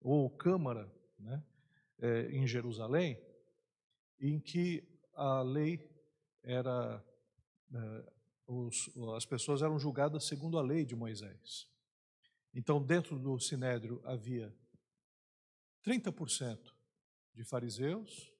ou 0.00 0.28
câmara, 0.28 0.92
né, 1.18 1.42
eh, 1.98 2.28
em 2.30 2.46
Jerusalém, 2.46 3.20
em 4.20 4.40
que 4.40 4.86
a 5.14 5.42
lei 5.42 5.90
era 6.42 7.04
eh, 7.72 8.12
os, 8.46 8.90
as 9.16 9.24
pessoas 9.24 9.62
eram 9.62 9.78
julgadas 9.78 10.26
segundo 10.26 10.58
a 10.58 10.62
lei 10.62 10.84
de 10.84 10.94
Moisés. 10.94 11.68
Então, 12.52 12.82
dentro 12.82 13.18
do 13.18 13.38
sinédrio 13.38 14.00
havia 14.04 14.54
30% 15.84 16.72
de 17.34 17.44
fariseus, 17.44 18.32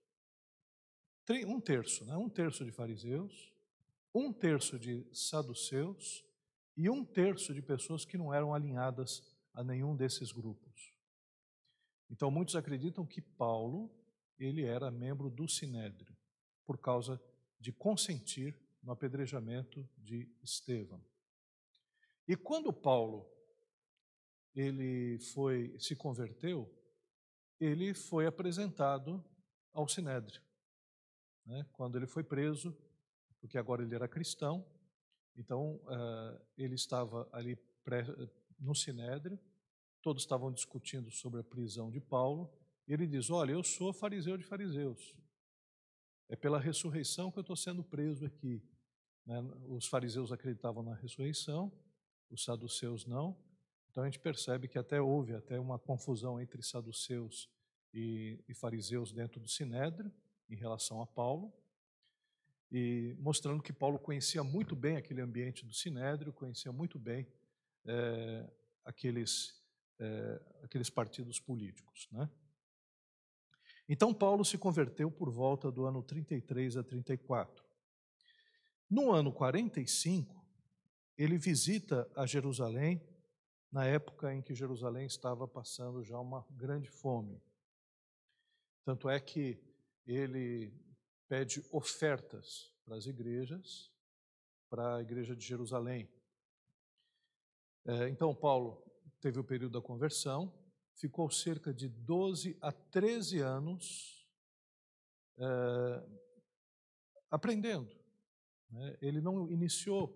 um 1.47 1.61
terço, 1.61 2.05
né? 2.05 2.17
um 2.17 2.29
terço 2.29 2.65
de 2.65 2.71
fariseus, 2.71 3.53
um 4.15 4.33
terço 4.33 4.79
de 4.79 5.07
saduceus 5.13 6.25
e 6.77 6.89
um 6.89 7.05
terço 7.05 7.53
de 7.53 7.63
pessoas 7.63 8.05
que 8.05 8.19
não 8.19 8.33
eram 8.33 8.55
alinhadas 8.55 9.23
a 9.53 9.65
nenhum 9.65 9.97
desses 9.97 10.31
grupos. 10.31 10.94
Então, 12.11 12.31
muitos 12.31 12.57
acreditam 12.57 13.07
que 13.07 13.21
Paulo 13.21 13.91
ele 14.39 14.65
era 14.65 14.91
membro 14.91 15.31
do 15.31 15.49
sinédrio 15.49 16.17
por 16.65 16.79
causa 16.79 17.21
de 17.59 17.73
consentir 17.73 18.59
no 18.83 18.93
apedrejamento 18.93 19.89
de 19.97 20.29
Estevão. 20.43 21.03
E 22.27 22.37
quando 22.37 22.73
Paulo 22.73 23.31
ele 24.55 25.19
foi 25.19 25.77
se 25.79 25.97
converteu, 25.97 26.71
ele 27.59 27.95
foi 27.95 28.27
apresentado 28.27 29.25
ao 29.73 29.89
sinédrio. 29.89 30.41
Né? 31.45 31.67
Quando 31.73 31.97
ele 31.97 32.07
foi 32.07 32.23
preso, 32.23 32.77
porque 33.41 33.59
agora 33.59 33.83
ele 33.83 33.95
era 33.95 34.09
cristão, 34.09 34.67
então 35.37 35.77
uh, 35.77 36.41
ele 36.57 36.75
estava 36.75 37.29
ali 37.33 37.59
no 38.59 38.75
sinédrio, 38.75 39.39
todos 40.05 40.23
estavam 40.23 40.53
discutindo 40.53 41.11
sobre 41.11 41.41
a 41.41 41.43
prisão 41.43 41.91
de 41.91 41.99
Paulo, 41.99 42.53
ele 42.87 43.07
diz: 43.07 43.31
Olha, 43.31 43.53
eu 43.53 43.65
sou 43.65 43.91
fariseu 43.91 44.37
de 44.37 44.45
fariseus, 44.45 45.17
é 46.29 46.37
pela 46.37 46.61
ressurreição 46.61 47.33
que 47.33 47.39
eu 47.39 47.41
estou 47.41 47.57
sendo 47.57 47.83
preso 47.83 48.27
aqui. 48.27 48.63
Né? 49.25 49.41
Os 49.67 49.87
fariseus 49.87 50.31
acreditavam 50.31 50.83
na 50.83 50.95
ressurreição, 50.95 51.73
os 52.31 52.45
saduceus 52.45 53.07
não. 53.07 53.35
Então 53.91 54.03
a 54.03 54.07
gente 54.07 54.19
percebe 54.19 54.69
que 54.69 54.79
até 54.79 55.01
houve 55.01 55.35
até 55.35 55.59
uma 55.59 55.79
confusão 55.79 56.39
entre 56.39 56.63
saduceus 56.63 57.49
e, 57.95 58.39
e 58.47 58.53
fariseus 58.53 59.11
dentro 59.11 59.41
do 59.41 59.49
sinédrio 59.49 60.13
em 60.51 60.57
relação 60.57 61.01
a 61.01 61.07
Paulo, 61.07 61.51
e 62.71 63.17
mostrando 63.19 63.63
que 63.63 63.73
Paulo 63.73 63.99
conhecia 63.99 64.45
muito 64.45 64.77
bem 64.77 64.97
aquele 64.97 65.23
ambiente 65.23 65.65
do 65.65 65.73
sinédrio, 65.73 66.33
conhecia 66.33 66.73
muito 66.73 66.99
bem 66.99 67.27
é, 67.87 68.51
aqueles 68.85 69.64
é, 69.99 70.41
aqueles 70.63 70.91
partidos 70.91 71.39
políticos, 71.41 72.09
né? 72.11 72.29
Então, 73.89 74.15
Paulo 74.15 74.45
se 74.45 74.57
converteu 74.57 75.11
por 75.11 75.31
volta 75.31 75.71
do 75.71 75.85
ano 75.85 76.03
33 76.03 76.79
a 76.79 76.83
34. 76.83 77.63
No 78.89 79.13
ano 79.13 79.31
45, 79.31 80.43
ele 81.19 81.37
visita 81.37 82.11
a 82.17 82.25
Jerusalém, 82.25 83.03
na 83.71 83.85
época 83.85 84.33
em 84.33 84.41
que 84.41 84.55
Jerusalém 84.55 85.07
estava 85.07 85.47
passando 85.47 86.03
já 86.03 86.19
uma 86.19 86.47
grande 86.51 86.89
fome. 86.89 87.43
Tanto 88.85 89.09
é 89.09 89.21
que 89.21 89.63
ele 90.07 90.73
pede 91.29 91.63
ofertas 91.71 92.73
para 92.85 92.97
as 92.97 93.07
igrejas, 93.07 93.91
para 94.71 94.97
a 94.97 95.03
igreja 95.03 95.37
de 95.37 95.45
Jerusalém. 95.45 96.09
É, 97.85 98.09
então, 98.09 98.35
Paulo 98.35 98.83
teve 99.25 99.41
o 99.41 99.45
período 99.45 99.81
da 99.81 99.81
conversão, 99.81 100.53
ficou 100.97 101.31
cerca 101.31 101.73
de 101.73 101.89
12 101.89 102.59
a 102.61 102.71
13 102.71 103.39
anos 103.39 104.29
é, 105.39 106.07
aprendendo. 107.31 107.91
Né? 108.69 108.99
Ele 109.01 109.23
não 109.23 109.51
iniciou, 109.51 110.15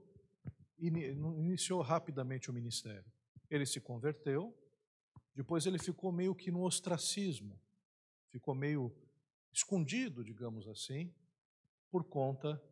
in, 0.78 1.14
não 1.14 1.42
iniciou 1.42 1.80
rapidamente 1.80 2.50
o 2.50 2.52
ministério. 2.52 3.10
Ele 3.48 3.64
se 3.64 3.80
converteu, 3.80 4.54
depois 5.34 5.64
ele 5.64 5.78
ficou 5.78 6.12
meio 6.12 6.34
que 6.34 6.50
no 6.50 6.62
ostracismo, 6.62 7.58
ficou 8.28 8.54
meio 8.54 8.94
escondido, 9.50 10.22
digamos 10.22 10.68
assim, 10.68 11.14
por 11.90 12.04
conta 12.04 12.62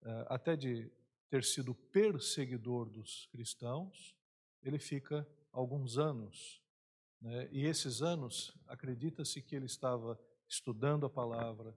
é, 0.00 0.26
até 0.30 0.56
de 0.56 0.90
ter 1.28 1.44
sido 1.44 1.74
perseguidor 1.74 2.88
dos 2.88 3.26
cristãos, 3.26 4.16
ele 4.62 4.78
fica 4.78 5.28
alguns 5.52 5.98
anos 5.98 6.62
né? 7.22 7.48
E 7.52 7.64
esses 7.64 8.02
anos, 8.02 8.52
acredita-se 8.66 9.40
que 9.40 9.54
ele 9.54 9.66
estava 9.66 10.18
estudando 10.48 11.06
a 11.06 11.10
palavra, 11.10 11.74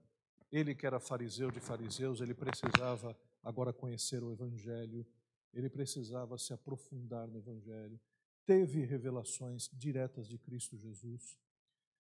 ele 0.50 0.74
que 0.74 0.86
era 0.86 0.98
fariseu 0.98 1.50
de 1.50 1.60
fariseus, 1.60 2.20
ele 2.20 2.34
precisava 2.34 3.16
agora 3.42 3.72
conhecer 3.72 4.22
o 4.24 4.32
Evangelho, 4.32 5.06
ele 5.54 5.70
precisava 5.70 6.36
se 6.36 6.52
aprofundar 6.52 7.28
no 7.28 7.38
Evangelho, 7.38 7.98
teve 8.44 8.84
revelações 8.84 9.70
diretas 9.72 10.26
de 10.26 10.36
Cristo 10.36 10.76
Jesus. 10.76 11.38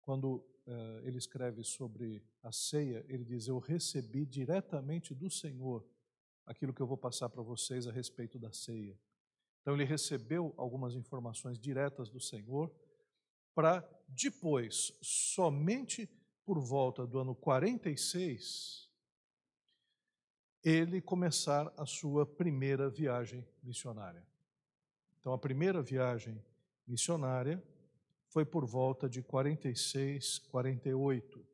Quando 0.00 0.36
uh, 0.66 1.00
ele 1.02 1.18
escreve 1.18 1.62
sobre 1.62 2.24
a 2.42 2.52
ceia, 2.52 3.04
ele 3.08 3.24
diz: 3.24 3.48
Eu 3.48 3.58
recebi 3.58 4.24
diretamente 4.24 5.14
do 5.14 5.28
Senhor 5.28 5.84
aquilo 6.46 6.72
que 6.72 6.80
eu 6.80 6.86
vou 6.86 6.96
passar 6.96 7.28
para 7.28 7.42
vocês 7.42 7.86
a 7.86 7.92
respeito 7.92 8.38
da 8.38 8.52
ceia. 8.52 8.98
Então, 9.66 9.74
ele 9.74 9.82
recebeu 9.84 10.54
algumas 10.56 10.94
informações 10.94 11.58
diretas 11.58 12.08
do 12.08 12.20
Senhor 12.20 12.72
para 13.52 13.84
depois, 14.06 14.96
somente 15.02 16.08
por 16.44 16.60
volta 16.60 17.04
do 17.04 17.18
ano 17.18 17.34
46, 17.34 18.88
ele 20.62 21.00
começar 21.00 21.74
a 21.76 21.84
sua 21.84 22.24
primeira 22.24 22.88
viagem 22.88 23.44
missionária. 23.60 24.24
Então, 25.18 25.32
a 25.32 25.38
primeira 25.38 25.82
viagem 25.82 26.40
missionária 26.86 27.60
foi 28.28 28.44
por 28.44 28.64
volta 28.64 29.08
de 29.08 29.20
46, 29.20 30.38
48. 30.38 31.44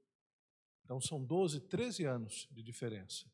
Então, 0.84 1.00
são 1.00 1.24
12, 1.24 1.60
13 1.60 2.04
anos 2.04 2.46
de 2.50 2.62
diferença. 2.62 3.24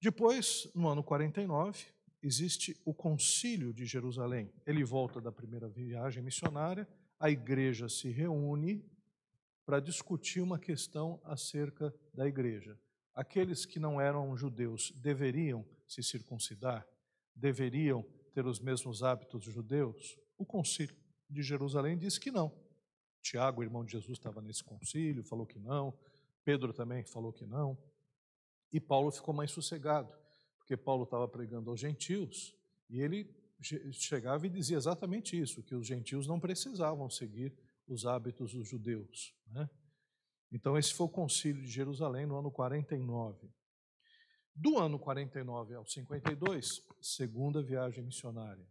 Depois, 0.00 0.66
no 0.74 0.88
ano 0.88 1.04
49, 1.04 1.97
existe 2.22 2.76
o 2.84 2.92
Concílio 2.92 3.72
de 3.72 3.86
Jerusalém. 3.86 4.52
Ele 4.66 4.84
volta 4.84 5.20
da 5.20 5.32
primeira 5.32 5.68
viagem 5.68 6.22
missionária, 6.22 6.88
a 7.18 7.30
igreja 7.30 7.88
se 7.88 8.10
reúne 8.10 8.84
para 9.64 9.80
discutir 9.80 10.40
uma 10.40 10.58
questão 10.58 11.20
acerca 11.24 11.94
da 12.14 12.26
igreja. 12.26 12.78
Aqueles 13.14 13.66
que 13.66 13.78
não 13.78 14.00
eram 14.00 14.36
judeus 14.36 14.92
deveriam 14.96 15.66
se 15.86 16.02
circuncidar? 16.02 16.86
Deveriam 17.34 18.02
ter 18.32 18.46
os 18.46 18.60
mesmos 18.60 19.02
hábitos 19.02 19.44
judeus? 19.44 20.16
O 20.36 20.46
Concílio 20.46 20.96
de 21.28 21.42
Jerusalém 21.42 21.98
diz 21.98 22.16
que 22.16 22.30
não. 22.30 22.52
Tiago, 23.20 23.62
irmão 23.62 23.84
de 23.84 23.92
Jesus, 23.92 24.18
estava 24.18 24.40
nesse 24.40 24.64
concílio, 24.64 25.24
falou 25.24 25.46
que 25.46 25.58
não. 25.58 25.92
Pedro 26.44 26.72
também 26.72 27.04
falou 27.04 27.32
que 27.32 27.44
não. 27.44 27.76
E 28.72 28.80
Paulo 28.80 29.10
ficou 29.10 29.34
mais 29.34 29.50
sossegado, 29.50 30.12
porque 30.68 30.76
Paulo 30.76 31.04
estava 31.04 31.26
pregando 31.26 31.70
aos 31.70 31.80
gentios 31.80 32.54
e 32.90 33.00
ele 33.00 33.34
chegava 33.90 34.46
e 34.46 34.50
dizia 34.50 34.76
exatamente 34.76 35.40
isso, 35.40 35.62
que 35.62 35.74
os 35.74 35.86
gentios 35.86 36.26
não 36.26 36.38
precisavam 36.38 37.08
seguir 37.08 37.54
os 37.86 38.04
hábitos 38.04 38.52
dos 38.52 38.68
judeus. 38.68 39.34
Né? 39.46 39.68
Então, 40.52 40.76
esse 40.76 40.92
foi 40.92 41.06
o 41.06 41.08
concílio 41.08 41.62
de 41.62 41.70
Jerusalém 41.70 42.26
no 42.26 42.38
ano 42.38 42.50
49. 42.50 43.48
Do 44.54 44.76
ano 44.78 44.98
49 44.98 45.74
ao 45.74 45.86
52, 45.86 46.84
segunda 47.00 47.62
viagem 47.62 48.04
missionária. 48.04 48.68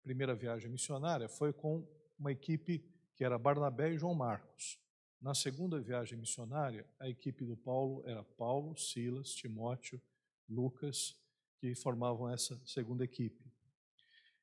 Primeira 0.00 0.36
viagem 0.36 0.70
missionária 0.70 1.28
foi 1.28 1.52
com 1.52 1.84
uma 2.16 2.30
equipe 2.30 2.88
que 3.16 3.24
era 3.24 3.36
Barnabé 3.36 3.92
e 3.92 3.98
João 3.98 4.14
Marcos. 4.14 4.78
Na 5.20 5.34
segunda 5.34 5.80
viagem 5.80 6.16
missionária, 6.16 6.86
a 7.00 7.08
equipe 7.08 7.44
do 7.44 7.56
Paulo 7.56 8.00
era 8.06 8.22
Paulo, 8.22 8.76
Silas, 8.76 9.34
Timóteo, 9.34 10.00
Lucas, 10.48 11.20
que 11.62 11.76
formavam 11.76 12.28
essa 12.28 12.60
segunda 12.66 13.04
equipe. 13.04 13.40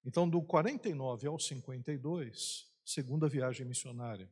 Então, 0.05 0.27
do 0.29 0.41
49 0.41 1.27
ao 1.27 1.38
52, 1.38 2.65
segunda 2.85 3.27
viagem 3.27 3.65
missionária. 3.65 4.31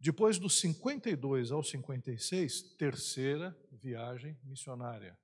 Depois 0.00 0.38
do 0.38 0.48
52 0.48 1.52
ao 1.52 1.62
56, 1.62 2.62
terceira 2.78 3.54
viagem 3.70 4.38
missionária. 4.42 5.18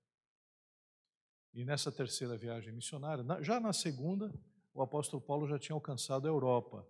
E 1.54 1.64
nessa 1.64 1.90
terceira 1.90 2.36
viagem 2.36 2.70
missionária, 2.70 3.24
já 3.42 3.58
na 3.58 3.72
segunda, 3.72 4.30
o 4.74 4.82
apóstolo 4.82 5.22
Paulo 5.22 5.48
já 5.48 5.58
tinha 5.58 5.74
alcançado 5.74 6.26
a 6.26 6.30
Europa. 6.30 6.86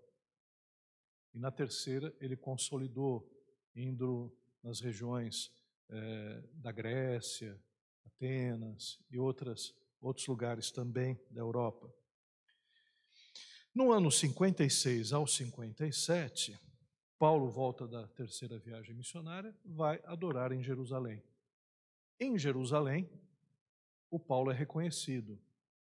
E 1.33 1.39
na 1.39 1.53
terceira, 1.53 2.13
ele 2.21 2.37
consolidou, 2.37 3.31
indo 3.77 4.37
nas 4.61 4.81
regiões 4.81 5.53
é, 5.89 6.43
da 6.55 6.73
Grécia, 6.73 7.57
Atenas 8.07 8.99
e 9.11 9.19
outras, 9.19 9.75
outros 10.01 10.27
lugares 10.27 10.71
também 10.71 11.19
da 11.31 11.41
Europa. 11.41 11.93
No 13.75 13.91
ano 13.91 14.11
56 14.11 15.13
ao 15.13 15.27
57, 15.27 16.59
Paulo 17.19 17.49
volta 17.49 17.87
da 17.87 18.07
terceira 18.09 18.59
viagem 18.59 18.95
missionária, 18.95 19.57
vai 19.65 20.01
adorar 20.05 20.53
em 20.53 20.63
Jerusalém. 20.63 21.23
Em 22.19 22.39
Jerusalém, 22.39 23.09
o 24.11 24.19
Paulo 24.19 24.51
é 24.51 24.55
reconhecido. 24.55 25.41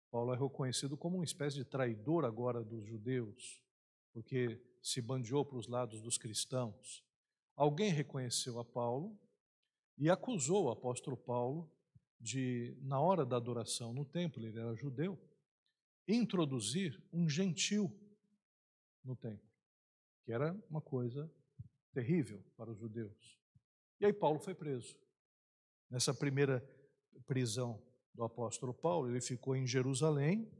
Paulo 0.10 0.34
é 0.34 0.38
reconhecido 0.38 0.98
como 0.98 1.18
uma 1.18 1.26
espécie 1.26 1.58
de 1.58 1.66
traidor 1.66 2.26
agora 2.26 2.64
dos 2.64 2.86
judeus, 2.86 3.62
porque 4.12 4.60
se 4.82 5.02
bandeou 5.02 5.46
para 5.46 5.58
os 5.58 5.68
lados 5.68 6.02
dos 6.02 6.18
cristãos. 6.18 7.04
Alguém 7.56 7.92
reconheceu 7.92 8.58
a 8.58 8.66
Paulo 8.66 9.16
e 9.98 10.10
acusou 10.10 10.66
o 10.66 10.72
apóstolo 10.72 11.16
Paulo 11.16 11.70
de, 12.20 12.76
na 12.82 13.00
hora 13.00 13.26
da 13.26 13.38
adoração 13.38 13.94
no 13.94 14.06
templo, 14.06 14.44
ele 14.44 14.60
era 14.60 14.76
judeu, 14.76 15.20
introduzir 16.08 17.02
um 17.12 17.30
gentil 17.30 17.94
no 19.04 19.16
templo, 19.16 19.48
que 20.24 20.32
era 20.32 20.54
uma 20.70 20.82
coisa 20.82 21.32
terrível 21.94 22.44
para 22.56 22.72
os 22.72 22.78
judeus. 22.78 23.38
E 24.00 24.06
aí 24.06 24.14
Paulo 24.14 24.40
foi 24.40 24.54
preso. 24.54 24.96
Nessa 25.90 26.14
primeira 26.14 26.64
prisão 27.26 27.82
do 28.14 28.24
apóstolo 28.24 28.74
Paulo, 28.74 29.10
ele 29.10 29.22
ficou 29.22 29.56
em 29.56 29.66
Jerusalém 29.66 30.52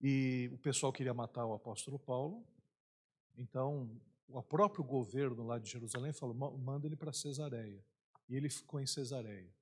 e 0.00 0.50
o 0.52 0.58
pessoal 0.58 0.92
queria 0.92 1.12
matar 1.12 1.44
o 1.44 1.52
apóstolo 1.52 1.98
Paulo. 1.98 2.46
Então, 3.36 4.00
o 4.28 4.42
próprio 4.42 4.84
governo 4.84 5.44
lá 5.44 5.58
de 5.58 5.70
Jerusalém 5.70 6.12
falou: 6.12 6.34
manda 6.58 6.86
ele 6.86 6.96
para 6.96 7.12
Cesareia. 7.12 7.84
E 8.28 8.36
ele 8.36 8.48
ficou 8.48 8.80
em 8.80 8.86
Cesareia. 8.86 9.52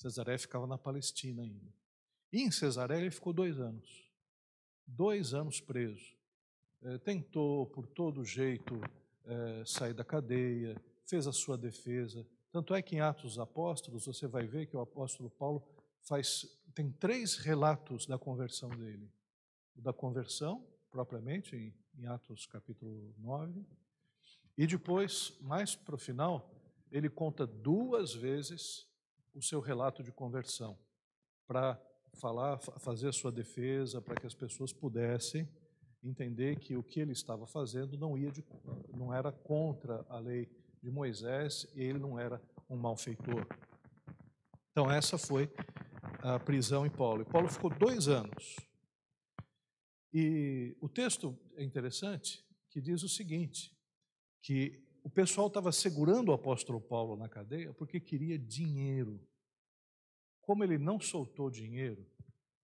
Cesareia 0.00 0.38
ficava 0.38 0.66
na 0.66 0.78
Palestina 0.78 1.42
ainda. 1.42 1.72
E 2.32 2.42
em 2.42 2.50
Cesareia 2.50 3.00
ele 3.00 3.10
ficou 3.10 3.32
dois 3.32 3.58
anos. 3.58 4.10
Dois 4.86 5.34
anos 5.34 5.60
preso. 5.60 6.16
É, 6.82 6.98
tentou, 6.98 7.66
por 7.66 7.86
todo 7.86 8.24
jeito, 8.24 8.80
é, 9.24 9.64
sair 9.66 9.92
da 9.92 10.04
cadeia, 10.04 10.80
fez 11.04 11.26
a 11.26 11.32
sua 11.32 11.58
defesa. 11.58 12.26
Tanto 12.50 12.74
é 12.74 12.80
que 12.80 12.96
em 12.96 13.00
Atos 13.00 13.34
dos 13.34 13.38
Apóstolos 13.38 14.06
você 14.06 14.26
vai 14.26 14.46
ver 14.46 14.66
que 14.66 14.76
o 14.76 14.80
apóstolo 14.80 15.30
Paulo 15.30 15.62
faz, 16.00 16.46
tem 16.74 16.90
três 16.90 17.36
relatos 17.36 18.06
da 18.06 18.18
conversão 18.18 18.70
dele. 18.70 19.10
O 19.76 19.80
da 19.82 19.92
conversão, 19.92 20.66
propriamente, 20.90 21.54
em 21.54 21.74
em 22.00 22.06
Atos 22.06 22.46
capítulo 22.46 23.14
9. 23.18 23.64
E 24.56 24.66
depois, 24.66 25.36
mais 25.40 25.74
para 25.74 25.94
o 25.94 25.98
final, 25.98 26.50
ele 26.90 27.08
conta 27.08 27.46
duas 27.46 28.14
vezes 28.14 28.86
o 29.34 29.42
seu 29.42 29.60
relato 29.60 30.02
de 30.02 30.12
conversão, 30.12 30.78
para 31.46 31.80
falar, 32.14 32.58
fazer 32.58 33.08
a 33.08 33.12
sua 33.12 33.30
defesa, 33.30 34.00
para 34.00 34.14
que 34.14 34.26
as 34.26 34.34
pessoas 34.34 34.72
pudessem 34.72 35.48
entender 36.02 36.58
que 36.58 36.76
o 36.76 36.82
que 36.82 37.00
ele 37.00 37.12
estava 37.12 37.46
fazendo 37.46 37.96
não 37.96 38.16
ia 38.16 38.30
de, 38.30 38.44
não 38.94 39.12
era 39.12 39.30
contra 39.30 40.04
a 40.08 40.18
lei 40.18 40.48
de 40.82 40.90
Moisés 40.90 41.66
ele 41.74 41.98
não 41.98 42.18
era 42.18 42.40
um 42.68 42.76
malfeitor. 42.76 43.46
Então 44.70 44.90
essa 44.90 45.18
foi 45.18 45.52
a 46.22 46.38
prisão 46.38 46.86
em 46.86 46.90
Paulo. 46.90 47.22
E 47.22 47.24
Paulo 47.24 47.48
ficou 47.48 47.70
dois 47.70 48.08
anos 48.08 48.56
e 50.12 50.76
o 50.80 50.88
texto 50.88 51.38
é 51.56 51.62
interessante, 51.62 52.44
que 52.68 52.80
diz 52.80 53.02
o 53.02 53.08
seguinte, 53.08 53.76
que 54.42 54.82
o 55.02 55.10
pessoal 55.10 55.46
estava 55.46 55.72
segurando 55.72 56.28
o 56.28 56.32
apóstolo 56.32 56.80
Paulo 56.80 57.16
na 57.16 57.28
cadeia 57.28 57.72
porque 57.72 57.98
queria 58.00 58.38
dinheiro. 58.38 59.20
Como 60.40 60.64
ele 60.64 60.78
não 60.78 60.98
soltou 61.00 61.50
dinheiro, 61.50 62.06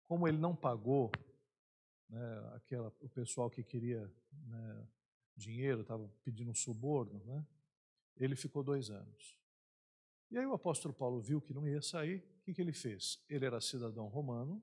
como 0.06 0.26
ele 0.28 0.38
não 0.38 0.54
pagou 0.54 1.10
né, 2.08 2.52
aquela, 2.54 2.92
o 3.00 3.08
pessoal 3.08 3.50
que 3.50 3.62
queria 3.62 4.10
né, 4.30 4.88
dinheiro, 5.36 5.82
estava 5.82 6.08
pedindo 6.22 6.50
um 6.50 6.54
suborno, 6.54 7.22
né, 7.24 7.46
ele 8.16 8.36
ficou 8.36 8.62
dois 8.62 8.90
anos. 8.90 9.38
E 10.30 10.38
aí 10.38 10.46
o 10.46 10.54
apóstolo 10.54 10.94
Paulo 10.94 11.20
viu 11.20 11.40
que 11.40 11.52
não 11.52 11.66
ia 11.66 11.82
sair, 11.82 12.18
o 12.40 12.42
que, 12.44 12.54
que 12.54 12.60
ele 12.60 12.72
fez? 12.72 13.22
Ele 13.28 13.44
era 13.44 13.60
cidadão 13.60 14.06
romano, 14.08 14.62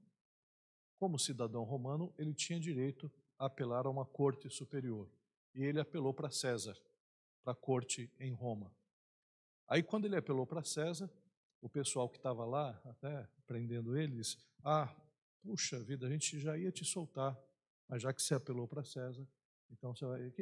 como 0.97 1.17
cidadão 1.17 1.63
romano, 1.63 2.13
ele 2.17 2.33
tinha 2.33 2.59
direito 2.59 3.11
a 3.37 3.45
apelar 3.45 3.85
a 3.85 3.89
uma 3.89 4.05
corte 4.05 4.49
superior. 4.49 5.09
E 5.55 5.63
ele 5.63 5.79
apelou 5.79 6.13
para 6.13 6.29
César, 6.29 6.75
para 7.43 7.53
a 7.53 7.55
corte 7.55 8.11
em 8.19 8.31
Roma. 8.31 8.73
Aí, 9.67 9.83
quando 9.83 10.05
ele 10.05 10.15
apelou 10.15 10.45
para 10.45 10.63
César, 10.63 11.09
o 11.61 11.69
pessoal 11.69 12.09
que 12.09 12.17
estava 12.17 12.45
lá, 12.45 12.81
até 12.85 13.27
prendendo 13.45 13.97
ele, 13.97 14.15
disse: 14.15 14.37
Ah, 14.63 14.93
puxa 15.41 15.79
vida, 15.79 16.07
a 16.07 16.09
gente 16.09 16.39
já 16.39 16.57
ia 16.57 16.71
te 16.71 16.85
soltar, 16.85 17.37
mas 17.87 18.01
já 18.01 18.13
que 18.13 18.21
você 18.21 18.35
apelou 18.35 18.67
para 18.67 18.83
César, 18.83 19.27
então 19.69 19.95
você 19.95 20.05
vai. 20.05 20.33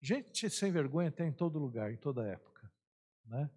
Gente 0.00 0.48
sem 0.48 0.72
vergonha 0.72 1.10
tem 1.10 1.28
em 1.28 1.32
todo 1.32 1.58
lugar, 1.58 1.92
em 1.92 1.96
toda 1.96 2.26
época. 2.26 2.72
Né? 3.24 3.50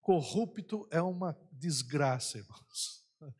Corrupto 0.00 0.88
é 0.90 1.02
uma 1.02 1.38
desgraça, 1.52 2.38
irmãos. 2.38 3.00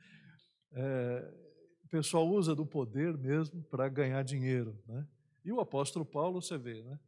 É, 0.73 1.51
pessoal 1.91 2.27
usa 2.29 2.55
do 2.55 2.65
poder 2.65 3.19
mesmo 3.19 3.63
para 3.65 3.89
ganhar 3.89 4.23
dinheiro. 4.23 4.81
Né? 4.87 5.07
E 5.45 5.53
o 5.53 5.61
apóstolo 5.61 6.05
Paulo, 6.05 6.41
você 6.41 6.57
vê, 6.57 6.83
né? 6.83 6.99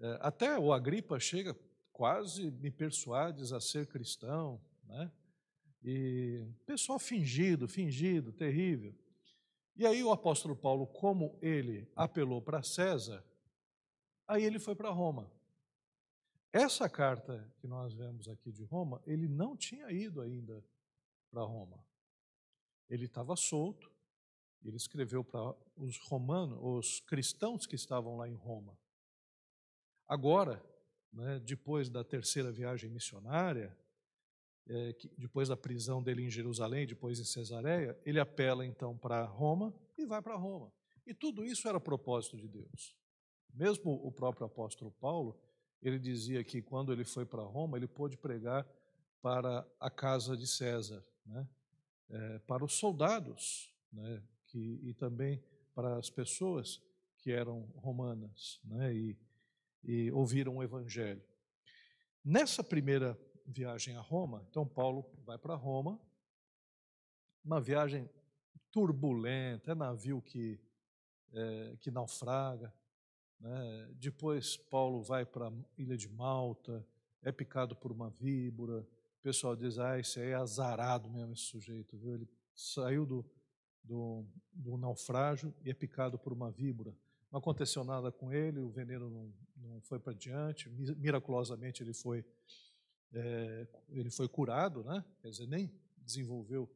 É, 0.00 0.18
até 0.20 0.58
o 0.58 0.72
Agripa 0.72 1.18
chega 1.18 1.56
quase 1.92 2.50
me 2.50 2.70
persuades 2.70 3.52
a 3.52 3.60
ser 3.60 3.86
cristão, 3.86 4.60
né? 4.84 5.10
E 5.82 6.46
pessoal 6.64 6.98
fingido, 6.98 7.68
fingido, 7.68 8.32
terrível. 8.32 8.94
E 9.76 9.86
aí 9.86 10.02
o 10.02 10.10
apóstolo 10.10 10.56
Paulo, 10.56 10.86
como 10.86 11.38
ele 11.42 11.90
apelou 11.94 12.40
para 12.40 12.62
César, 12.62 13.24
aí 14.26 14.44
ele 14.44 14.58
foi 14.58 14.74
para 14.74 14.90
Roma. 14.90 15.30
Essa 16.52 16.88
carta 16.88 17.52
que 17.58 17.66
nós 17.66 17.92
vemos 17.92 18.28
aqui 18.28 18.52
de 18.52 18.62
Roma, 18.62 19.02
ele 19.04 19.28
não 19.28 19.56
tinha 19.56 19.90
ido 19.90 20.20
ainda 20.20 20.64
para 21.28 21.42
Roma. 21.42 21.84
Ele 22.88 23.06
estava 23.06 23.34
solto, 23.34 23.90
ele 24.62 24.76
escreveu 24.76 25.24
para 25.24 25.54
os 25.76 25.98
romanos, 25.98 26.58
os 26.62 27.00
cristãos 27.00 27.66
que 27.66 27.74
estavam 27.74 28.16
lá 28.16 28.28
em 28.28 28.36
Roma. 28.36 28.78
Agora, 30.06 30.62
né, 31.12 31.40
depois 31.40 31.88
da 31.88 32.04
terceira 32.04 32.50
viagem 32.50 32.90
missionária, 32.90 33.76
é, 34.66 34.92
que, 34.94 35.08
depois 35.18 35.48
da 35.48 35.56
prisão 35.56 36.02
dele 36.02 36.22
em 36.22 36.30
Jerusalém, 36.30 36.86
depois 36.86 37.18
em 37.18 37.24
Cesareia, 37.24 37.98
ele 38.04 38.18
apela 38.18 38.64
então 38.64 38.96
para 38.96 39.24
Roma 39.24 39.74
e 39.96 40.06
vai 40.06 40.22
para 40.22 40.36
Roma. 40.36 40.72
E 41.06 41.12
tudo 41.12 41.44
isso 41.44 41.68
era 41.68 41.78
propósito 41.78 42.36
de 42.36 42.48
Deus. 42.48 42.96
Mesmo 43.52 43.92
o 43.92 44.10
próprio 44.10 44.46
apóstolo 44.46 44.90
Paulo, 44.90 45.38
ele 45.82 45.98
dizia 45.98 46.42
que 46.42 46.62
quando 46.62 46.92
ele 46.92 47.04
foi 47.04 47.26
para 47.26 47.42
Roma, 47.42 47.76
ele 47.76 47.86
pôde 47.86 48.16
pregar 48.16 48.66
para 49.20 49.66
a 49.78 49.90
casa 49.90 50.36
de 50.36 50.46
César, 50.46 51.04
né? 51.24 51.48
É, 52.10 52.38
para 52.40 52.64
os 52.64 52.74
soldados, 52.74 53.74
né? 53.90 54.22
que, 54.46 54.78
e 54.82 54.92
também 54.92 55.42
para 55.74 55.96
as 55.96 56.10
pessoas 56.10 56.80
que 57.16 57.32
eram 57.32 57.62
romanas 57.76 58.60
né? 58.62 58.94
e, 58.94 59.18
e 59.84 60.10
ouviram 60.10 60.56
o 60.56 60.62
evangelho. 60.62 61.22
Nessa 62.24 62.64
primeira 62.64 63.18
viagem 63.46 63.96
a 63.96 64.00
Roma, 64.00 64.46
então 64.48 64.66
Paulo 64.66 65.04
vai 65.24 65.38
para 65.38 65.54
Roma, 65.54 66.00
uma 67.44 67.60
viagem 67.60 68.08
turbulenta, 68.72 69.72
é 69.72 69.74
navio 69.74 70.22
que, 70.22 70.58
é, 71.32 71.76
que 71.78 71.90
naufraga. 71.90 72.74
Né? 73.38 73.90
Depois 73.96 74.56
Paulo 74.56 75.02
vai 75.02 75.26
para 75.26 75.48
a 75.48 75.52
ilha 75.76 75.96
de 75.96 76.08
Malta, 76.08 76.84
é 77.22 77.30
picado 77.30 77.76
por 77.76 77.92
uma 77.92 78.10
víbora. 78.10 78.80
O 78.80 79.22
pessoal 79.22 79.54
diz: 79.54 79.78
ah, 79.78 79.98
esse 79.98 80.18
aí 80.18 80.30
é 80.30 80.34
azarado 80.34 81.10
mesmo, 81.10 81.34
esse 81.34 81.42
sujeito. 81.42 81.96
Viu? 81.96 82.14
Ele 82.14 82.28
saiu 82.54 83.04
do, 83.04 83.24
do, 83.82 84.24
do 84.52 84.76
naufrágio 84.76 85.54
e 85.62 85.70
é 85.70 85.74
picado 85.74 86.18
por 86.18 86.32
uma 86.32 86.50
víbora. 86.50 86.96
Não 87.34 87.40
aconteceu 87.40 87.82
nada 87.82 88.12
com 88.12 88.32
ele, 88.32 88.60
o 88.60 88.70
veneno 88.70 89.10
não, 89.10 89.34
não 89.56 89.80
foi 89.80 89.98
para 89.98 90.12
diante, 90.12 90.70
miraculosamente 90.70 91.82
ele 91.82 91.92
foi, 91.92 92.24
é, 93.12 93.66
ele 93.88 94.08
foi 94.08 94.28
curado, 94.28 94.84
né? 94.84 95.04
quer 95.20 95.30
dizer, 95.30 95.48
nem 95.48 95.68
desenvolveu 95.96 96.70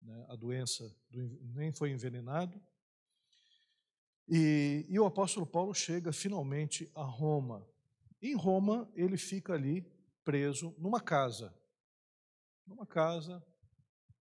né, 0.00 0.24
a 0.30 0.34
doença, 0.34 0.90
do, 1.10 1.38
nem 1.54 1.70
foi 1.72 1.90
envenenado. 1.90 2.58
E, 4.26 4.86
e 4.88 4.98
o 4.98 5.04
apóstolo 5.04 5.46
Paulo 5.46 5.74
chega 5.74 6.10
finalmente 6.10 6.90
a 6.94 7.04
Roma. 7.04 7.68
Em 8.22 8.34
Roma, 8.34 8.90
ele 8.94 9.18
fica 9.18 9.52
ali 9.52 9.82
preso 10.24 10.74
numa 10.78 11.02
casa. 11.02 11.54
Numa 12.66 12.86
casa, 12.86 13.44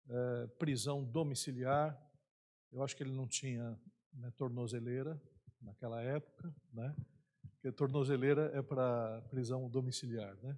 é, 0.10 0.48
prisão 0.60 1.02
domiciliar. 1.02 1.98
Eu 2.74 2.84
acho 2.84 2.94
que 2.94 3.04
ele 3.04 3.16
não 3.16 3.26
tinha 3.26 3.80
né, 4.12 4.30
tornozeleira 4.36 5.18
naquela 5.62 6.02
época, 6.02 6.54
né? 6.74 6.96
Porque 7.54 7.72
tornozeleira 7.72 8.52
é 8.54 8.62
para 8.62 9.22
prisão 9.30 9.70
domiciliar, 9.70 10.36
né? 10.44 10.58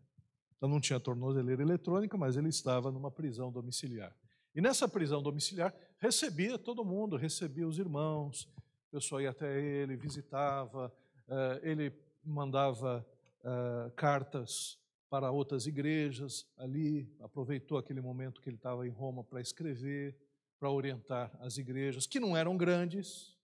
Então 0.58 0.68
não 0.68 0.82
tinha 0.82 1.00
tornozeleira 1.00 1.62
eletrônica, 1.62 2.18
mas 2.18 2.36
ele 2.36 2.50
estava 2.50 2.92
numa 2.92 3.10
prisão 3.10 3.52
domiciliar. 3.52 4.14
E 4.54 4.62
nessa 4.62 4.88
prisão 4.88 5.22
domiciliar 5.22 5.74
recebia 6.00 6.58
todo 6.58 6.84
mundo, 6.84 7.16
recebia 7.16 7.68
os 7.68 7.80
irmãos, 7.80 8.44
o 8.90 8.92
pessoal 8.92 9.22
ia 9.22 9.30
até 9.30 9.62
ele, 9.62 9.96
visitava, 9.96 10.94
eh, 11.28 11.60
ele 11.64 11.94
mandava 12.24 13.06
eh, 13.44 13.92
cartas 13.96 14.78
para 15.10 15.32
outras 15.32 15.66
igrejas 15.66 16.46
ali, 16.58 17.10
aproveitou 17.20 17.78
aquele 17.78 18.02
momento 18.02 18.42
que 18.42 18.50
ele 18.50 18.58
estava 18.58 18.86
em 18.86 18.92
Roma 18.92 19.24
para 19.24 19.40
escrever, 19.40 20.16
para 20.60 20.70
orientar 20.70 21.32
as 21.40 21.58
igrejas, 21.58 22.06
que 22.06 22.20
não 22.20 22.36
eram 22.36 22.58
grandes. 22.58 23.38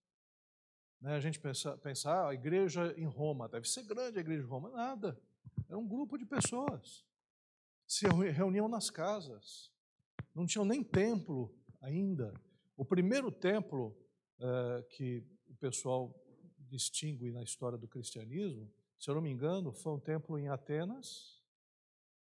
Né? 1.01 1.15
A 1.15 1.19
gente 1.19 1.39
pensa, 1.39 1.77
pensa 1.77 2.11
ah, 2.11 2.29
a 2.29 2.33
igreja 2.33 2.93
em 2.97 3.05
Roma, 3.05 3.47
deve 3.47 3.67
ser 3.67 3.83
grande 3.83 4.17
a 4.17 4.21
igreja 4.21 4.43
em 4.43 4.47
Roma. 4.47 4.69
Nada. 4.69 5.19
Era 5.67 5.77
um 5.77 5.87
grupo 5.87 6.17
de 6.17 6.25
pessoas. 6.25 7.05
Se 7.87 8.07
reuniam 8.07 8.67
nas 8.67 8.89
casas. 8.89 9.71
Não 10.33 10.45
tinham 10.45 10.65
nem 10.65 10.83
templo 10.83 11.53
ainda. 11.81 12.33
O 12.75 12.83
primeiro 12.83 13.31
templo 13.31 13.95
uh, 14.39 14.83
que 14.89 15.23
o 15.47 15.55
pessoal 15.55 16.13
distingue 16.57 17.31
na 17.31 17.43
história 17.43 17.77
do 17.77 17.87
cristianismo, 17.87 18.71
se 18.99 19.09
eu 19.09 19.15
não 19.15 19.21
me 19.21 19.29
engano, 19.29 19.71
foi 19.71 19.93
um 19.93 19.99
templo 19.99 20.37
em 20.37 20.49
Atenas. 20.49 21.41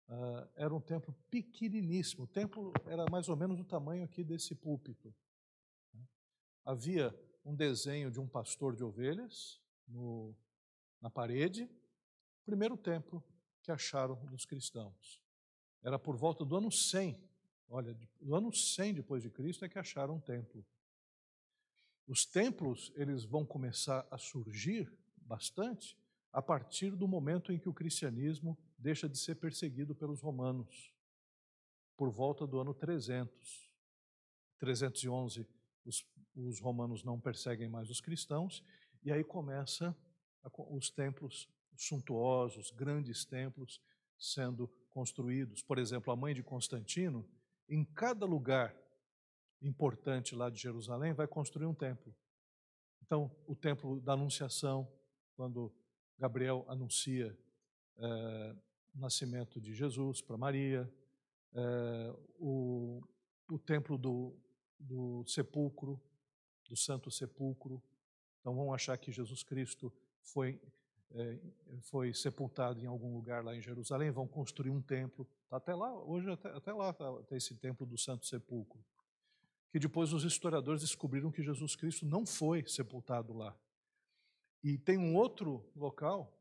Uh, 0.08 0.48
era 0.56 0.74
um 0.74 0.80
templo 0.80 1.14
pequeniníssimo. 1.30 2.24
O 2.24 2.26
templo 2.26 2.72
era 2.87 3.06
mais 3.11 3.28
ou 3.28 3.37
menos 3.37 3.56
do 3.56 3.64
tamanho 3.64 4.04
aqui 4.04 4.22
desse 4.22 4.54
púlpito. 4.54 5.14
Havia 6.64 7.14
um 7.44 7.55
desenho 7.55 8.11
de 8.11 8.20
um 8.20 8.28
pastor 8.28 8.76
de 8.76 8.85
ovelhas 8.85 9.61
no, 9.87 10.35
na 11.00 11.11
parede. 11.11 11.68
Primeiro 12.44 12.76
templo 12.76 13.22
que 13.62 13.70
acharam 13.70 14.14
dos 14.26 14.44
cristãos. 14.44 15.20
Era 15.83 15.98
por 15.98 16.16
volta 16.16 16.44
do 16.44 16.57
ano 16.57 16.70
100. 16.70 17.20
Olha, 17.68 17.96
do 18.20 18.35
ano 18.35 18.52
100 18.52 18.94
depois 18.94 19.22
de 19.22 19.31
Cristo 19.31 19.64
é 19.64 19.68
que 19.68 19.78
acharam 19.78 20.16
um 20.16 20.20
templo. 20.20 20.64
Os 22.07 22.26
templos, 22.26 22.92
eles 22.94 23.24
vão 23.24 23.44
começar 23.44 24.07
a 24.11 24.18
surgir 24.18 24.92
bastante 25.16 25.96
a 26.33 26.42
partir 26.42 26.90
do 26.96 27.07
momento 27.07 27.52
em 27.52 27.59
que 27.59 27.68
o 27.68 27.74
cristianismo 27.74 28.59
deixa 28.78 29.09
de 29.09 29.18
ser 29.18 29.37
perseguido 29.37 29.94
pelos 29.94 30.20
romanos, 30.20 30.92
por 31.96 32.11
volta 32.11 32.46
do 32.46 32.59
ano 32.59 32.74
300. 32.74 33.70
311, 34.59 35.46
os, 35.85 36.07
os 36.34 36.60
romanos 36.60 37.04
não 37.04 37.20
perseguem 37.20 37.68
mais 37.68 37.90
os 37.90 38.00
cristãos, 38.00 38.62
e 39.02 39.12
aí 39.12 39.24
começa 39.24 39.96
os 40.70 40.90
templos 40.90 41.48
suntuosos, 41.76 42.70
grandes 42.70 43.24
templos 43.24 43.80
sendo 44.18 44.68
construídos. 44.90 45.62
Por 45.62 45.78
exemplo, 45.78 46.12
a 46.12 46.16
mãe 46.16 46.34
de 46.34 46.42
Constantino, 46.42 47.28
em 47.68 47.84
cada 47.84 48.26
lugar 48.26 48.74
importante 49.60 50.34
lá 50.34 50.50
de 50.50 50.60
Jerusalém, 50.60 51.12
vai 51.12 51.26
construir 51.26 51.66
um 51.66 51.74
templo. 51.74 52.14
Então, 53.02 53.30
o 53.46 53.54
templo 53.54 54.00
da 54.00 54.12
Anunciação, 54.12 54.90
quando 55.36 55.72
Gabriel 56.18 56.64
anuncia 56.68 57.36
é, 57.98 58.56
o 58.94 58.98
nascimento 58.98 59.60
de 59.60 59.74
Jesus 59.74 60.20
para 60.20 60.36
Maria, 60.36 60.90
é, 61.54 62.14
o, 62.38 63.02
o 63.50 63.58
templo 63.58 63.98
do, 63.98 64.36
do 64.78 65.24
sepulcro, 65.26 66.00
do 66.72 66.76
Santo 66.76 67.11
Sepulcro. 67.11 67.82
Então, 68.40 68.54
vão 68.54 68.72
achar 68.72 68.96
que 68.96 69.12
Jesus 69.12 69.42
Cristo 69.42 69.92
foi, 70.22 70.58
é, 71.11 71.38
foi 71.82 72.14
sepultado 72.14 72.80
em 72.80 72.87
algum 72.87 73.14
lugar 73.14 73.44
lá 73.44 73.54
em 73.54 73.61
Jerusalém, 73.61 74.11
vão 74.11 74.26
construir 74.26 74.70
um 74.70 74.80
templo. 74.80 75.28
Tá 75.50 75.58
até 75.58 75.74
lá, 75.74 75.92
hoje, 76.02 76.30
até, 76.30 76.48
até 76.48 76.72
lá 76.72 76.94
tá 76.94 77.37
esse 77.37 77.54
templo 77.56 77.87
do 77.87 77.98
Santo 77.98 78.24
Sepulcro 78.26 78.82
que 79.70 79.78
depois 79.78 80.12
os 80.12 80.22
historiadores 80.22 80.82
descobriram 80.82 81.30
que 81.30 81.42
Jesus 81.42 81.74
Cristo 81.74 82.04
não 82.04 82.26
foi 82.26 82.62
sepultado 82.68 83.32
lá. 83.32 83.56
E 84.62 84.76
tem 84.76 84.98
um 84.98 85.16
outro 85.16 85.66
local 85.74 86.38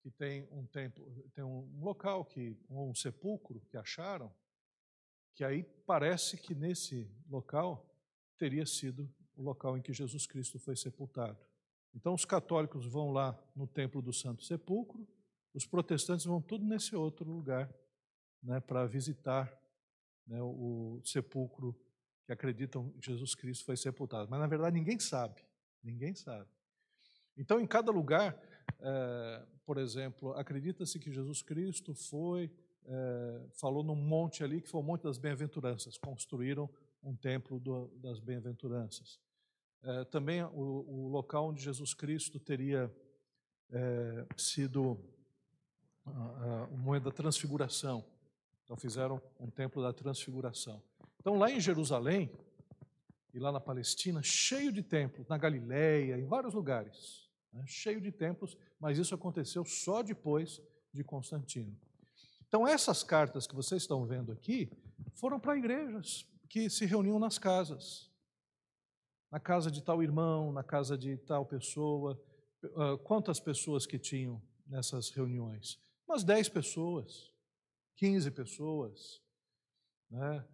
que 0.00 0.10
tem 0.10 0.48
um 0.50 0.64
templo, 0.64 1.04
tem 1.34 1.44
um 1.44 1.78
local 1.82 2.24
que 2.24 2.56
um 2.70 2.94
sepulcro 2.94 3.60
que 3.68 3.76
acharam, 3.76 4.32
que 5.34 5.44
aí 5.44 5.62
parece 5.62 6.38
que 6.38 6.54
nesse 6.54 7.06
local 7.28 7.86
teria 8.38 8.64
sido 8.64 9.12
o 9.36 9.42
local 9.42 9.76
em 9.76 9.82
que 9.82 9.92
Jesus 9.92 10.26
Cristo 10.26 10.58
foi 10.58 10.76
sepultado. 10.76 11.38
Então 11.94 12.14
os 12.14 12.24
católicos 12.24 12.86
vão 12.86 13.10
lá 13.10 13.38
no 13.54 13.66
templo 13.66 14.00
do 14.00 14.12
Santo 14.12 14.44
Sepulcro, 14.44 15.06
os 15.52 15.66
protestantes 15.66 16.24
vão 16.24 16.40
tudo 16.40 16.64
nesse 16.64 16.94
outro 16.94 17.28
lugar, 17.28 17.72
né, 18.42 18.60
para 18.60 18.86
visitar 18.86 19.52
né, 20.26 20.40
o 20.40 21.00
sepulcro 21.04 21.76
que 22.24 22.32
acreditam 22.32 22.88
que 22.90 23.06
Jesus 23.06 23.34
Cristo 23.34 23.64
foi 23.64 23.76
sepultado. 23.76 24.30
Mas, 24.30 24.38
na 24.38 24.46
verdade, 24.46 24.76
ninguém 24.76 24.98
sabe. 24.98 25.42
Ninguém 25.82 26.14
sabe. 26.14 26.48
Então, 27.36 27.60
em 27.60 27.66
cada 27.66 27.90
lugar, 27.90 28.40
é, 28.78 29.42
por 29.64 29.78
exemplo, 29.78 30.32
acredita-se 30.34 30.98
que 30.98 31.10
Jesus 31.10 31.42
Cristo 31.42 31.94
foi, 31.94 32.50
é, 32.84 33.46
falou 33.54 33.82
num 33.82 33.96
monte 33.96 34.44
ali, 34.44 34.60
que 34.60 34.68
foi 34.68 34.80
o 34.80 34.84
Monte 34.84 35.02
das 35.02 35.18
Bem-aventuranças. 35.18 35.98
Construíram 35.98 36.70
um 37.02 37.14
templo 37.14 37.58
do, 37.58 37.88
das 37.96 38.18
Bem-aventuranças. 38.18 39.18
É, 39.82 40.04
também 40.04 40.42
o, 40.42 40.84
o, 40.86 41.08
local 41.08 41.48
onde 41.48 41.62
Jesus 41.62 41.94
Cristo 41.94 42.38
teria 42.38 42.92
sido 44.36 44.98
o 46.70 46.76
momento 46.76 47.04
da 47.04 47.12
transfiguração. 47.12 48.04
Então, 48.64 48.76
fizeram 48.76 49.20
um 49.38 49.48
templo 49.48 49.82
da 49.82 49.92
transfiguração. 49.92 50.82
Então, 51.18 51.38
lá 51.38 51.50
em 51.50 51.60
Jerusalém 51.60 52.30
e 53.32 53.38
lá 53.38 53.52
na 53.52 53.60
Palestina, 53.60 54.22
cheio 54.22 54.72
de 54.72 54.82
templos, 54.82 55.28
na 55.28 55.38
Galiléia, 55.38 56.18
em 56.18 56.24
vários 56.24 56.54
lugares, 56.54 57.28
né, 57.52 57.64
cheio 57.66 58.00
de 58.00 58.10
templos, 58.10 58.56
mas 58.78 58.98
isso 58.98 59.14
aconteceu 59.14 59.64
só 59.64 60.02
depois 60.02 60.60
de 60.92 61.04
Constantino. 61.04 61.76
Então, 62.48 62.66
essas 62.66 63.02
cartas 63.02 63.46
que 63.46 63.54
vocês 63.54 63.82
estão 63.82 64.04
vendo 64.04 64.32
aqui 64.32 64.70
foram 65.14 65.38
para 65.38 65.56
igrejas 65.56 66.26
que 66.50 66.68
se 66.68 66.84
reuniam 66.84 67.18
nas 67.18 67.38
casas. 67.38 68.10
Na 69.30 69.38
casa 69.38 69.70
de 69.70 69.80
tal 69.80 70.02
irmão, 70.02 70.52
na 70.52 70.64
casa 70.64 70.98
de 70.98 71.16
tal 71.16 71.46
pessoa. 71.46 72.20
Quantas 73.04 73.38
pessoas 73.38 73.86
que 73.86 73.98
tinham 73.98 74.42
nessas 74.66 75.10
reuniões? 75.10 75.80
Umas 76.06 76.24
10 76.24 76.48
pessoas, 76.48 77.32
15 77.94 78.32
pessoas. 78.32 79.22
Né? 80.10 80.44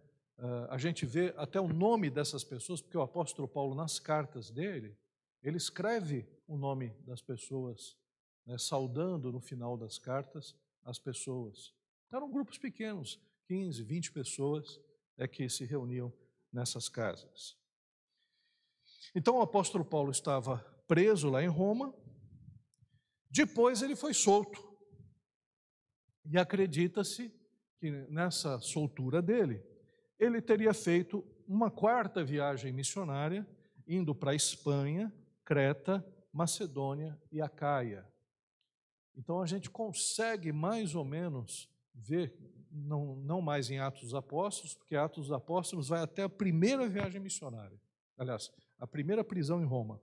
A 0.69 0.77
gente 0.77 1.03
vê 1.03 1.33
até 1.35 1.59
o 1.59 1.67
nome 1.67 2.11
dessas 2.11 2.43
pessoas, 2.43 2.79
porque 2.79 2.97
o 2.97 3.01
apóstolo 3.01 3.47
Paulo, 3.47 3.73
nas 3.73 3.99
cartas 3.99 4.51
dele, 4.51 4.95
ele 5.41 5.57
escreve 5.57 6.29
o 6.47 6.55
nome 6.55 6.89
das 7.07 7.23
pessoas, 7.23 7.97
né, 8.45 8.57
saudando 8.59 9.31
no 9.31 9.39
final 9.39 9.75
das 9.75 9.97
cartas 9.97 10.55
as 10.83 10.99
pessoas. 10.99 11.73
Eram 12.11 12.31
grupos 12.31 12.59
pequenos, 12.59 13.19
15, 13.47 13.83
20 13.83 14.11
pessoas 14.11 14.79
é 15.17 15.27
que 15.27 15.49
se 15.49 15.65
reuniam 15.65 16.13
nessas 16.51 16.87
casas. 16.87 17.57
Então, 19.15 19.37
o 19.37 19.41
apóstolo 19.41 19.83
Paulo 19.83 20.11
estava 20.11 20.57
preso 20.87 21.29
lá 21.29 21.43
em 21.43 21.47
Roma, 21.47 21.93
depois 23.29 23.81
ele 23.81 23.95
foi 23.95 24.13
solto. 24.13 24.65
E 26.25 26.37
acredita-se 26.37 27.33
que 27.79 27.89
nessa 28.09 28.59
soltura 28.59 29.21
dele, 29.21 29.63
ele 30.19 30.41
teria 30.41 30.73
feito 30.73 31.25
uma 31.47 31.71
quarta 31.71 32.23
viagem 32.23 32.71
missionária, 32.71 33.47
indo 33.87 34.13
para 34.13 34.35
Espanha, 34.35 35.13
Creta, 35.45 36.05
Macedônia 36.33 37.19
e 37.31 37.41
Acaia. 37.41 38.05
Então 39.15 39.41
a 39.41 39.45
gente 39.45 39.69
consegue 39.69 40.51
mais 40.51 40.93
ou 40.93 41.05
menos 41.05 41.69
ver, 41.93 42.37
não, 42.71 43.15
não 43.17 43.41
mais 43.41 43.69
em 43.69 43.79
Atos 43.79 44.01
dos 44.01 44.15
Apóstolos, 44.15 44.73
porque 44.73 44.95
Atos 44.95 45.27
dos 45.27 45.31
Apóstolos 45.31 45.89
vai 45.89 46.01
até 46.01 46.23
a 46.23 46.29
primeira 46.29 46.87
viagem 46.87 47.19
missionária. 47.19 47.79
Aliás, 48.17 48.51
a 48.79 48.87
primeira 48.87 49.23
prisão 49.23 49.61
em 49.61 49.65
Roma. 49.65 50.01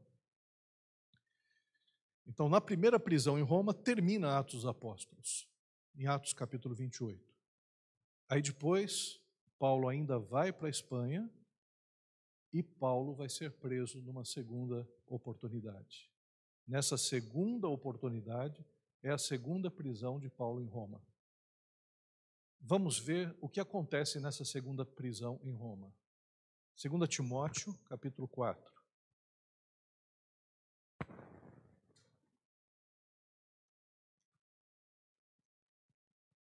Então, 2.27 2.49
na 2.49 2.61
primeira 2.61 2.99
prisão 2.99 3.39
em 3.39 3.43
Roma, 3.43 3.75
termina 3.75 4.39
Atos 4.39 4.57
dos 4.57 4.67
Apóstolos, 4.67 5.49
em 5.95 6.07
Atos 6.07 6.33
capítulo 6.33 6.75
28. 6.75 7.23
Aí 8.29 8.41
depois, 8.41 9.21
Paulo 9.59 9.89
ainda 9.89 10.19
vai 10.19 10.53
para 10.53 10.67
a 10.67 10.71
Espanha 10.71 11.31
e 12.53 12.63
Paulo 12.63 13.15
vai 13.15 13.29
ser 13.29 13.51
preso 13.53 14.01
numa 14.01 14.25
segunda 14.25 14.89
oportunidade. 15.07 16.11
Nessa 16.67 16.97
segunda 16.97 17.69
oportunidade, 17.69 18.65
é 19.03 19.11
a 19.11 19.19
segunda 19.19 19.71
prisão 19.71 20.19
de 20.19 20.31
Paulo 20.31 20.63
em 20.63 20.67
Roma. 20.67 21.03
Vamos 22.67 22.99
ver 22.99 23.37
o 23.43 23.49
que 23.49 23.61
acontece 23.61 24.19
nessa 24.19 24.43
segunda 24.43 24.87
prisão 24.87 25.39
em 25.45 25.53
Roma. 25.53 25.95
2 26.83 27.07
Timóteo, 27.11 27.75
capítulo 27.85 28.27
4. 28.27 28.73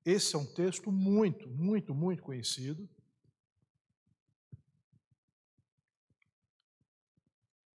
Esse 0.04 0.36
é 0.36 0.40
um 0.40 0.52
texto 0.52 0.92
muito, 0.92 1.48
muito, 1.48 1.94
muito 1.94 2.24
conhecido. 2.24 2.90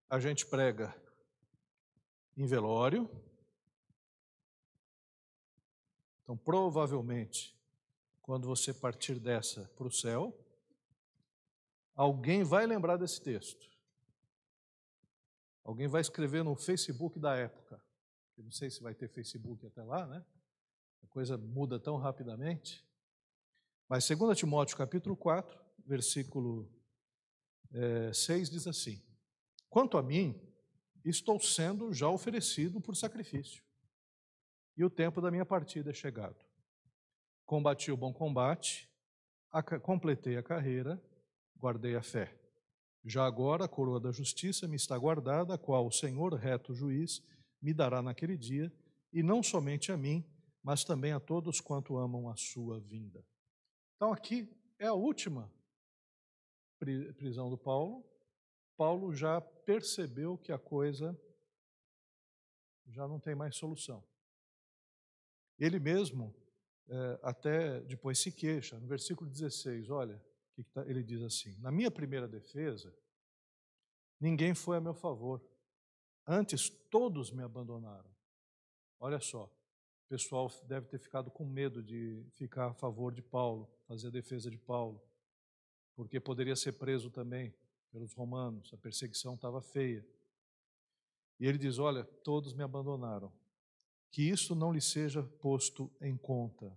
A 0.09 0.21
gente 0.21 0.47
prega 0.47 0.95
em 2.37 2.47
velório. 2.47 3.11
Então, 6.23 6.37
provavelmente, 6.37 7.60
quando 8.31 8.47
você 8.47 8.73
partir 8.73 9.19
dessa 9.19 9.69
para 9.77 9.88
o 9.88 9.90
céu, 9.90 10.33
alguém 11.97 12.45
vai 12.45 12.64
lembrar 12.64 12.97
desse 12.97 13.21
texto. 13.21 13.69
Alguém 15.64 15.88
vai 15.88 16.01
escrever 16.01 16.45
no 16.45 16.55
Facebook 16.55 17.19
da 17.19 17.35
época. 17.35 17.83
Eu 18.38 18.45
não 18.45 18.53
sei 18.53 18.71
se 18.71 18.85
vai 18.85 18.95
ter 18.95 19.09
Facebook 19.09 19.66
até 19.66 19.83
lá, 19.83 20.07
né? 20.07 20.25
A 21.03 21.09
coisa 21.09 21.37
muda 21.37 21.81
tão 21.81 21.97
rapidamente. 21.97 22.87
Mas 23.88 24.07
2 24.07 24.38
Timóteo 24.38 24.77
capítulo 24.77 25.16
4, 25.16 25.59
versículo 25.85 26.71
é, 27.73 28.12
6 28.12 28.49
diz 28.49 28.69
assim: 28.69 29.03
Quanto 29.69 29.99
a 29.99 30.03
mim, 30.05 30.40
estou 31.05 31.40
sendo 31.40 31.93
já 31.93 32.09
oferecido 32.09 32.81
por 32.81 32.95
sacrifício, 32.95 33.64
e 34.77 34.85
o 34.85 34.88
tempo 34.88 35.21
da 35.21 35.33
minha 35.33 35.45
partida 35.45 35.90
é 35.90 35.93
chegado. 35.93 36.49
Combati 37.50 37.90
o 37.90 37.96
bom 37.96 38.12
combate, 38.12 38.88
completei 39.82 40.36
a 40.36 40.42
carreira, 40.42 41.02
guardei 41.56 41.96
a 41.96 42.00
fé. 42.00 42.32
Já 43.04 43.26
agora 43.26 43.64
a 43.64 43.68
coroa 43.68 43.98
da 43.98 44.12
justiça 44.12 44.68
me 44.68 44.76
está 44.76 44.96
guardada, 44.96 45.54
a 45.54 45.58
qual 45.58 45.84
o 45.84 45.90
Senhor, 45.90 46.32
reto 46.34 46.72
juiz, 46.72 47.20
me 47.60 47.74
dará 47.74 48.00
naquele 48.00 48.36
dia, 48.36 48.72
e 49.12 49.20
não 49.20 49.42
somente 49.42 49.90
a 49.90 49.96
mim, 49.96 50.24
mas 50.62 50.84
também 50.84 51.10
a 51.10 51.18
todos 51.18 51.60
quanto 51.60 51.96
amam 51.96 52.28
a 52.28 52.36
sua 52.36 52.78
vinda. 52.78 53.26
Então, 53.96 54.12
aqui 54.12 54.48
é 54.78 54.86
a 54.86 54.94
última 54.94 55.52
prisão 56.78 57.50
do 57.50 57.58
Paulo. 57.58 58.08
Paulo 58.76 59.12
já 59.12 59.40
percebeu 59.40 60.38
que 60.38 60.52
a 60.52 60.58
coisa 60.58 61.20
já 62.86 63.08
não 63.08 63.18
tem 63.18 63.34
mais 63.34 63.56
solução. 63.56 64.04
Ele 65.58 65.80
mesmo 65.80 66.32
até 67.22 67.81
depois 67.81 68.18
se 68.18 68.33
queixa. 68.33 68.79
No 68.79 68.87
versículo 68.87 69.29
16, 69.31 69.90
olha, 69.90 70.22
tá, 70.72 70.85
ele 70.87 71.03
diz 71.03 71.22
assim: 71.22 71.57
Na 71.59 71.70
minha 71.70 71.90
primeira 71.90 72.26
defesa, 72.26 72.94
ninguém 74.18 74.55
foi 74.55 74.76
a 74.76 74.81
meu 74.81 74.94
favor. 74.94 75.44
Antes, 76.26 76.68
todos 76.90 77.31
me 77.31 77.42
abandonaram. 77.42 78.11
Olha 78.98 79.20
só, 79.20 79.50
pessoal 80.11 80.50
deve 80.66 80.88
ter 80.88 80.98
ficado 80.98 81.31
com 81.31 81.44
medo 81.44 81.81
de 81.81 82.26
ficar 82.33 82.66
a 82.66 82.74
favor 82.74 83.14
de 83.14 83.22
Paulo, 83.22 83.70
fazer 83.87 84.09
a 84.09 84.11
defesa 84.11 84.50
de 84.50 84.59
Paulo, 84.59 85.00
porque 85.94 86.18
poderia 86.18 86.57
ser 86.57 86.72
preso 86.72 87.09
também 87.09 87.55
pelos 87.92 88.12
romanos, 88.12 88.72
a 88.74 88.76
perseguição 88.76 89.35
estava 89.35 89.62
feia. 89.62 90.05
E 91.38 91.46
ele 91.46 91.59
diz: 91.59 91.79
Olha, 91.79 92.05
todos 92.05 92.53
me 92.53 92.64
abandonaram, 92.64 93.33
que 94.11 94.29
isso 94.29 94.53
não 94.53 94.72
lhe 94.72 94.81
seja 94.81 95.22
posto 95.22 95.88
em 96.00 96.16
conta. 96.16 96.76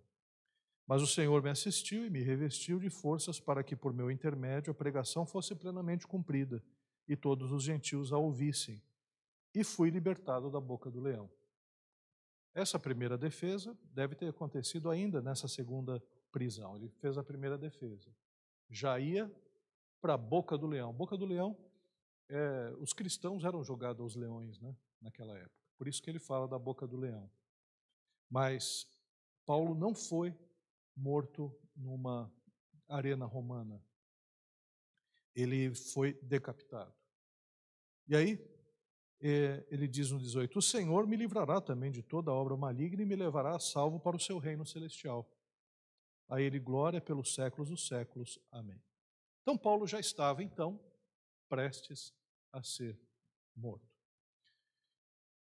Mas 0.86 1.02
o 1.02 1.08
Senhor 1.08 1.42
me 1.42 1.50
assistiu 1.50 2.06
e 2.06 2.10
me 2.10 2.22
revestiu 2.22 2.80
de 2.80 2.90
forças 2.90 3.40
para 3.40 3.64
que, 3.64 3.76
por 3.76 3.94
meu 3.94 4.12
intermédio, 4.12 4.72
a 4.72 4.76
pregação 4.76 5.26
fosse 5.26 5.56
plenamente 5.56 6.06
cumprida 6.06 6.62
e 7.08 7.16
todos 7.16 7.52
os 7.52 7.64
gentios 7.64 8.12
a 8.12 8.18
ouvissem. 8.18 8.82
E 9.56 9.64
fui 9.64 9.90
libertado 9.90 10.50
da 10.50 10.60
boca 10.60 10.90
do 10.90 11.00
leão. 11.00 11.30
Essa 12.54 12.78
primeira 12.78 13.18
defesa 13.18 13.78
deve 13.94 14.16
ter 14.16 14.28
acontecido 14.28 14.90
ainda 14.90 15.22
nessa 15.22 15.48
segunda 15.48 16.04
prisão. 16.32 16.76
Ele 16.76 16.90
fez 16.90 17.18
a 17.18 17.24
primeira 17.24 17.58
defesa. 17.58 18.12
Já 18.70 19.00
ia 19.00 19.32
para 20.02 20.16
a 20.16 20.18
boca 20.18 20.58
do 20.58 20.68
leão. 20.68 20.94
Boca 20.94 21.16
do 21.18 21.26
leão, 21.26 21.58
é, 22.30 22.74
os 22.80 22.94
cristãos 22.94 23.44
eram 23.44 23.64
jogados 23.64 24.02
aos 24.02 24.16
leões 24.16 24.60
né, 24.60 24.76
naquela 25.02 25.38
época. 25.38 25.64
Por 25.78 25.88
isso 25.88 26.02
que 26.02 26.10
ele 26.10 26.20
fala 26.20 26.48
da 26.48 26.60
boca 26.60 26.86
do 26.86 26.98
leão. 26.98 27.30
Mas 28.30 28.88
Paulo 29.46 29.76
não 29.76 29.96
foi 29.96 30.36
morto 30.96 31.56
numa 31.76 32.34
arena 32.88 33.26
romana. 33.26 33.84
Ele 35.36 35.74
foi 35.74 36.14
decapitado. 36.22 36.94
E 38.08 38.16
aí, 38.16 38.54
é, 39.22 39.66
ele 39.70 39.88
diz 39.88 40.12
no 40.12 40.20
18: 40.20 40.60
O 40.60 40.62
Senhor 40.62 41.08
me 41.08 41.16
livrará 41.16 41.62
também 41.62 41.92
de 41.92 42.04
toda 42.04 42.32
obra 42.32 42.58
maligna 42.58 43.02
e 43.02 43.06
me 43.06 43.16
levará 43.16 43.56
a 43.56 43.60
salvo 43.60 44.00
para 44.00 44.16
o 44.16 44.20
seu 44.20 44.38
reino 44.38 44.66
celestial. 44.66 45.30
A 46.28 46.42
ele 46.42 46.60
glória 46.60 47.02
pelos 47.02 47.34
séculos 47.34 47.70
dos 47.70 47.88
séculos. 47.88 48.40
Amém. 48.52 48.82
Então, 49.42 49.58
Paulo 49.58 49.88
já 49.88 50.00
estava, 50.00 50.44
então, 50.44 50.80
prestes 51.50 52.14
a 52.52 52.62
ser 52.64 53.00
morto. 53.56 53.88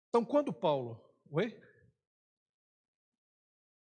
Então, 0.08 0.24
quando 0.24 0.52
Paulo. 0.52 1.04
Oi? 1.30 1.61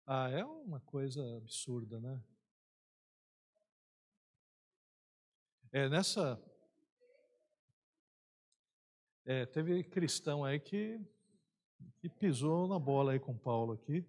Ah, 0.06 0.30
é 0.30 0.44
uma 0.44 0.80
coisa 0.80 1.38
absurda, 1.38 2.00
né? 2.00 2.22
É, 5.72 5.88
nessa, 5.88 6.42
é, 9.26 9.46
teve 9.46 9.84
cristão 9.84 10.44
aí 10.44 10.60
que, 10.60 11.00
que 12.00 12.10
pisou 12.10 12.68
na 12.68 12.78
bola 12.78 13.14
aí 13.14 13.20
com 13.20 13.38
Paulo 13.38 13.74
aqui, 13.74 14.06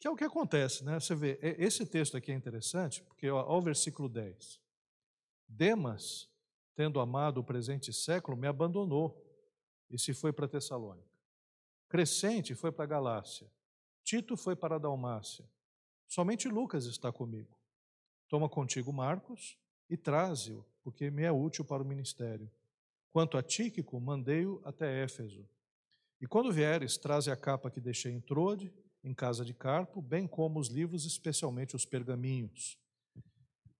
que 0.00 0.08
é 0.08 0.10
o 0.10 0.16
que 0.16 0.24
acontece, 0.24 0.84
né? 0.84 0.98
Você 0.98 1.14
vê, 1.14 1.38
esse 1.40 1.86
texto 1.86 2.16
aqui 2.16 2.32
é 2.32 2.34
interessante, 2.34 3.02
porque 3.04 3.30
ó, 3.30 3.44
ó 3.46 3.58
o 3.58 3.62
versículo 3.62 4.08
10. 4.08 4.60
Demas, 5.46 6.28
tendo 6.74 6.98
amado 6.98 7.38
o 7.38 7.44
presente 7.44 7.92
século, 7.92 8.36
me 8.36 8.48
abandonou 8.48 9.22
e 9.90 9.98
se 9.98 10.12
foi 10.12 10.32
para 10.32 10.48
Tessalônica. 10.48 11.08
Crescente 11.88 12.54
foi 12.54 12.72
para 12.72 12.86
Galácia. 12.86 13.48
Tito 14.04 14.36
foi 14.36 14.54
para 14.54 14.76
a 14.76 14.78
Dalmácia. 14.78 15.44
Somente 16.06 16.46
Lucas 16.46 16.84
está 16.84 17.10
comigo. 17.10 17.58
Toma 18.28 18.48
contigo 18.48 18.92
Marcos 18.92 19.56
e 19.88 19.96
traze-o, 19.96 20.64
porque 20.82 21.10
me 21.10 21.22
é 21.22 21.32
útil 21.32 21.64
para 21.64 21.82
o 21.82 21.86
ministério. 21.86 22.50
Quanto 23.10 23.38
a 23.38 23.42
Tíquico, 23.42 23.98
mandei-o 23.98 24.60
até 24.64 25.02
Éfeso. 25.02 25.48
E 26.20 26.26
quando 26.26 26.52
vieres, 26.52 26.98
traze 26.98 27.30
a 27.30 27.36
capa 27.36 27.70
que 27.70 27.80
deixei 27.80 28.12
em 28.12 28.20
Trode, 28.20 28.72
em 29.02 29.14
casa 29.14 29.44
de 29.44 29.54
Carpo, 29.54 30.02
bem 30.02 30.26
como 30.26 30.60
os 30.60 30.68
livros, 30.68 31.04
especialmente 31.04 31.74
os 31.74 31.84
pergaminhos. 31.84 32.78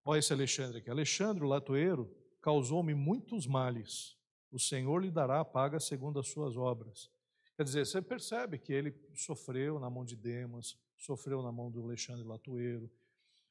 Olha 0.05 0.19
esse 0.19 0.33
Alexandre 0.33 0.79
aqui. 0.79 0.91
Alexandre, 0.91 1.45
o 1.45 1.49
latoeiro, 1.49 2.11
causou-me 2.41 2.95
muitos 2.95 3.47
males. 3.47 4.17
O 4.51 4.59
Senhor 4.59 4.99
lhe 4.99 5.11
dará 5.11 5.41
a 5.41 5.45
paga 5.45 5.81
segundo 5.81 6.19
as 6.19 6.29
suas 6.29 6.57
obras. 6.57 7.11
Quer 7.57 7.64
dizer, 7.64 7.87
você 7.87 8.03
percebe 8.03 8.59
que 8.59 8.73
ele 8.73 8.95
sofreu 9.14 9.79
na 9.79 9.88
mão 9.88 10.05
de 10.05 10.17
Demas, 10.17 10.77
sofreu 10.97 11.43
na 11.43 11.53
mão 11.53 11.71
do 11.71 11.83
Alexandre 11.83 12.27
Latoeiro. 12.27 12.90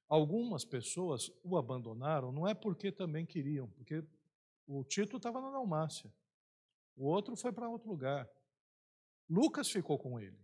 Algumas 0.10 0.66
pessoas 0.66 1.32
o 1.44 1.58
abandonaram, 1.58 2.32
não 2.32 2.48
é 2.48 2.54
porque 2.54 2.92
também 2.92 3.26
queriam, 3.26 3.68
porque 3.70 4.04
o 4.68 4.84
Tito 4.84 5.18
estava 5.18 5.40
na 5.40 5.50
Dalmácia, 5.50 6.14
o 6.96 7.06
outro 7.06 7.36
foi 7.36 7.52
para 7.52 7.70
outro 7.70 7.90
lugar. 7.90 8.30
Lucas 9.30 9.70
ficou 9.70 9.98
com 9.98 10.20
ele, 10.20 10.38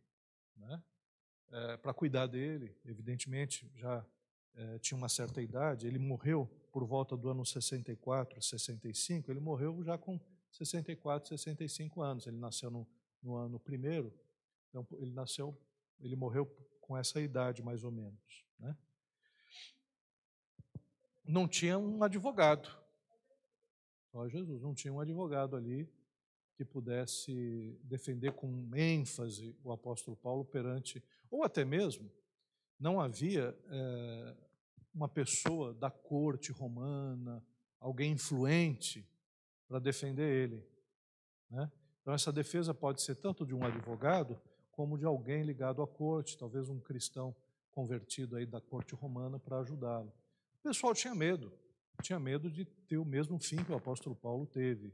né? 0.56 0.82
É, 1.52 1.78
para 1.78 1.94
cuidar 1.94 2.28
dele, 2.28 2.78
evidentemente, 2.86 3.70
já 3.76 4.06
é, 4.56 4.80
tinha 4.80 4.98
uma 4.98 5.10
certa 5.10 5.42
idade, 5.42 5.86
ele 5.88 6.00
morreu 6.00 6.48
por 6.72 6.86
volta 6.86 7.18
do 7.18 7.30
ano 7.30 7.46
64, 7.46 8.42
65, 8.42 9.32
ele 9.32 9.40
morreu 9.40 9.84
já 9.84 9.98
com 9.98 10.20
64, 10.52 11.30
65 11.30 12.02
anos, 12.02 12.28
ele 12.28 12.38
nasceu 12.38 12.70
no, 12.70 12.88
no 13.22 13.36
ano 13.36 13.60
primeiro, 13.60 14.14
então 14.70 14.88
ele 14.98 15.12
nasceu, 15.12 15.58
ele 16.00 16.16
morreu 16.16 16.46
com 16.80 16.98
essa 16.98 17.20
idade 17.20 17.62
mais 17.62 17.84
ou 17.84 17.92
menos, 17.92 18.46
né? 18.60 18.76
Não 21.24 21.48
tinha 21.48 21.78
um 21.78 22.02
advogado, 22.04 22.70
ó 24.14 24.28
Jesus, 24.28 24.62
não 24.62 24.74
tinha 24.74 24.92
um 24.92 25.00
advogado 25.00 25.56
ali 25.56 25.88
que 26.56 26.66
pudesse 26.66 27.80
defender 27.84 28.34
com 28.34 28.76
ênfase 28.76 29.56
o 29.64 29.72
apóstolo 29.72 30.18
Paulo 30.18 30.44
perante, 30.44 31.02
ou 31.30 31.44
até 31.44 31.64
mesmo, 31.64 32.12
não 32.80 33.00
havia 33.00 33.58
é, 33.70 34.38
uma 34.94 35.08
pessoa 35.08 35.74
da 35.74 35.90
corte 35.90 36.52
romana, 36.52 37.46
alguém 37.80 38.12
influente, 38.12 39.08
para 39.68 39.80
defender 39.80 40.30
ele. 40.44 40.68
Né? 41.50 41.72
Então, 42.10 42.16
essa 42.16 42.32
defesa 42.32 42.74
pode 42.74 43.04
ser 43.04 43.14
tanto 43.18 43.46
de 43.46 43.54
um 43.54 43.64
advogado, 43.64 44.42
como 44.72 44.98
de 44.98 45.06
alguém 45.06 45.44
ligado 45.44 45.80
à 45.84 45.88
corte, 45.88 46.36
talvez 46.36 46.68
um 46.68 46.80
cristão 46.80 47.36
convertido 47.70 48.36
aí 48.36 48.48
da 48.48 48.60
corte 48.60 48.96
romana 48.96 49.38
para 49.38 49.60
ajudá-lo. 49.60 50.12
O 50.60 50.64
pessoal 50.64 50.96
tinha 50.96 51.14
medo, 51.14 51.54
tinha 52.02 52.20
medo 52.20 52.50
de 52.50 52.66
ter 52.66 52.98
o 52.98 53.06
mesmo 53.06 53.38
fim 53.38 53.64
que 53.64 53.72
o 53.72 53.76
apóstolo 53.76 54.16
Paulo 54.16 54.48
teve, 54.48 54.92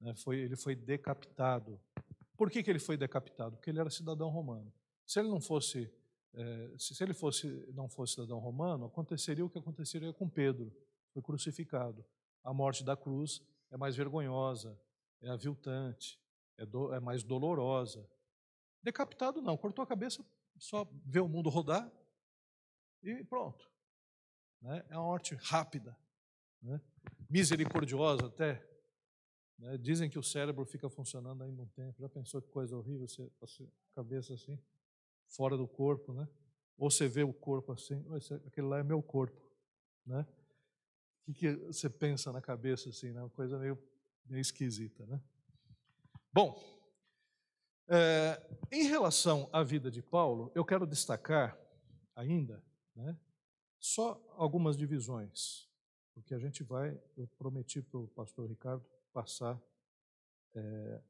né, 0.00 0.14
foi, 0.14 0.38
ele 0.38 0.54
foi 0.54 0.76
decapitado. 0.76 1.80
Por 2.36 2.48
que, 2.48 2.62
que 2.62 2.70
ele 2.70 2.78
foi 2.78 2.96
decapitado? 2.96 3.56
Porque 3.56 3.68
ele 3.68 3.80
era 3.80 3.90
cidadão 3.90 4.28
romano. 4.28 4.72
Se 5.04 5.18
ele 5.18 5.28
não 5.28 5.40
fosse, 5.40 5.92
é, 6.32 6.70
se 6.78 7.02
ele 7.02 7.12
fosse, 7.12 7.48
não 7.74 7.88
fosse 7.88 8.12
cidadão 8.12 8.38
romano, 8.38 8.86
aconteceria 8.86 9.44
o 9.44 9.50
que 9.50 9.58
aconteceria 9.58 10.12
com 10.12 10.28
Pedro, 10.28 10.72
foi 11.12 11.20
crucificado. 11.20 12.04
A 12.44 12.54
morte 12.54 12.84
da 12.84 12.96
cruz 12.96 13.42
é 13.68 13.76
mais 13.76 13.96
vergonhosa, 13.96 14.78
é 15.20 15.28
aviltante, 15.28 16.24
é, 16.58 16.66
do, 16.66 16.92
é 16.92 17.00
mais 17.00 17.22
dolorosa. 17.22 18.08
Decapitado 18.82 19.40
não, 19.42 19.56
cortou 19.56 19.82
a 19.82 19.86
cabeça, 19.86 20.24
só 20.58 20.88
vê 21.04 21.20
o 21.20 21.28
mundo 21.28 21.48
rodar 21.50 21.90
e 23.02 23.24
pronto. 23.24 23.70
Né? 24.60 24.84
É 24.88 24.96
uma 24.96 25.06
morte 25.06 25.34
rápida, 25.34 25.96
né? 26.62 26.80
misericordiosa 27.28 28.26
até, 28.26 28.64
né? 29.58 29.76
Dizem 29.78 30.08
que 30.10 30.18
o 30.18 30.22
cérebro 30.22 30.64
fica 30.64 30.88
funcionando 30.88 31.42
ainda 31.42 31.62
um 31.62 31.68
tempo. 31.68 32.00
Já 32.00 32.08
pensou 32.08 32.42
que 32.42 32.48
coisa 32.48 32.76
horrível 32.76 33.06
você 33.08 33.62
a 33.64 33.94
cabeça 33.94 34.34
assim, 34.34 34.58
fora 35.28 35.56
do 35.56 35.66
corpo, 35.66 36.12
né? 36.12 36.28
Ou 36.76 36.90
você 36.90 37.08
vê 37.08 37.22
o 37.22 37.32
corpo 37.32 37.72
assim, 37.72 38.04
aquele 38.46 38.66
lá 38.66 38.78
é 38.78 38.82
meu 38.82 39.02
corpo, 39.02 39.40
né? 40.04 40.26
O 41.22 41.32
que, 41.32 41.34
que 41.34 41.56
você 41.56 41.88
pensa 41.88 42.30
na 42.32 42.40
cabeça 42.40 42.90
assim, 42.90 43.12
né? 43.12 43.20
Uma 43.20 43.30
coisa 43.30 43.58
meio, 43.58 43.78
meio 44.26 44.40
esquisita, 44.40 45.06
né? 45.06 45.20
Bom, 46.36 46.62
é, 47.88 48.46
em 48.70 48.82
relação 48.88 49.48
à 49.50 49.62
vida 49.62 49.90
de 49.90 50.02
Paulo, 50.02 50.52
eu 50.54 50.66
quero 50.66 50.86
destacar 50.86 51.58
ainda, 52.14 52.62
né? 52.94 53.18
Só 53.78 54.22
algumas 54.36 54.76
divisões, 54.76 55.66
porque 56.12 56.34
a 56.34 56.38
gente 56.38 56.62
vai, 56.62 57.00
eu 57.16 57.26
prometi 57.38 57.80
para 57.80 58.00
o 58.00 58.08
pastor 58.08 58.50
Ricardo 58.50 58.84
passar 59.14 59.58
é, 60.54 61.00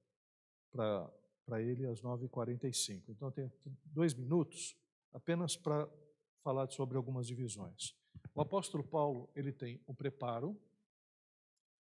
para 0.70 1.60
ele 1.60 1.88
às 1.88 2.00
9h45. 2.00 3.02
Então, 3.08 3.26
eu 3.26 3.32
tenho 3.32 3.52
dois 3.84 4.14
minutos 4.14 4.76
apenas 5.12 5.56
para 5.56 5.88
falar 6.44 6.70
sobre 6.70 6.96
algumas 6.96 7.26
divisões. 7.26 7.96
O 8.32 8.40
apóstolo 8.40 8.84
Paulo 8.84 9.28
ele 9.34 9.52
tem 9.52 9.82
o 9.88 9.92
preparo. 9.92 10.56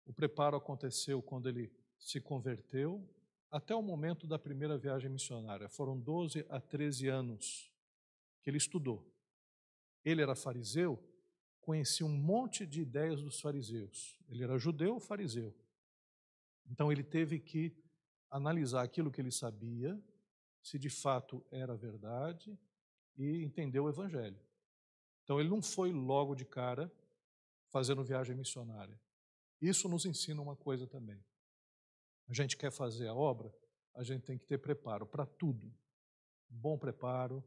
O 0.04 0.12
preparo 0.12 0.56
aconteceu 0.56 1.20
quando 1.20 1.48
ele 1.48 1.74
se 1.98 2.20
converteu 2.20 3.04
até 3.50 3.74
o 3.74 3.82
momento 3.82 4.26
da 4.26 4.38
primeira 4.38 4.76
viagem 4.76 5.10
missionária. 5.10 5.68
Foram 5.68 5.98
12 5.98 6.44
a 6.48 6.60
13 6.60 7.08
anos 7.08 7.72
que 8.42 8.50
ele 8.50 8.58
estudou. 8.58 9.04
Ele 10.04 10.22
era 10.22 10.34
fariseu, 10.34 11.02
conhecia 11.60 12.06
um 12.06 12.16
monte 12.16 12.66
de 12.66 12.80
ideias 12.80 13.22
dos 13.22 13.40
fariseus. 13.40 14.18
Ele 14.28 14.44
era 14.44 14.58
judeu 14.58 15.00
fariseu. 15.00 15.54
Então 16.70 16.90
ele 16.90 17.02
teve 17.02 17.38
que 17.38 17.76
analisar 18.30 18.82
aquilo 18.82 19.10
que 19.10 19.20
ele 19.20 19.30
sabia, 19.30 20.00
se 20.62 20.78
de 20.78 20.90
fato 20.90 21.44
era 21.50 21.76
verdade, 21.76 22.58
e 23.16 23.42
entender 23.42 23.80
o 23.80 23.88
evangelho. 23.88 24.38
Então 25.24 25.40
ele 25.40 25.48
não 25.48 25.62
foi 25.62 25.92
logo 25.92 26.34
de 26.34 26.44
cara 26.44 26.92
fazendo 27.68 28.04
viagem 28.04 28.36
missionária. 28.36 29.00
Isso 29.60 29.88
nos 29.88 30.04
ensina 30.04 30.40
uma 30.40 30.54
coisa 30.54 30.86
também. 30.86 31.18
A 32.28 32.32
gente 32.32 32.56
quer 32.56 32.70
fazer 32.70 33.06
a 33.08 33.14
obra, 33.14 33.52
a 33.94 34.02
gente 34.02 34.22
tem 34.22 34.36
que 34.38 34.44
ter 34.44 34.58
preparo 34.58 35.06
para 35.06 35.24
tudo. 35.24 35.72
Bom 36.48 36.76
preparo, 36.78 37.42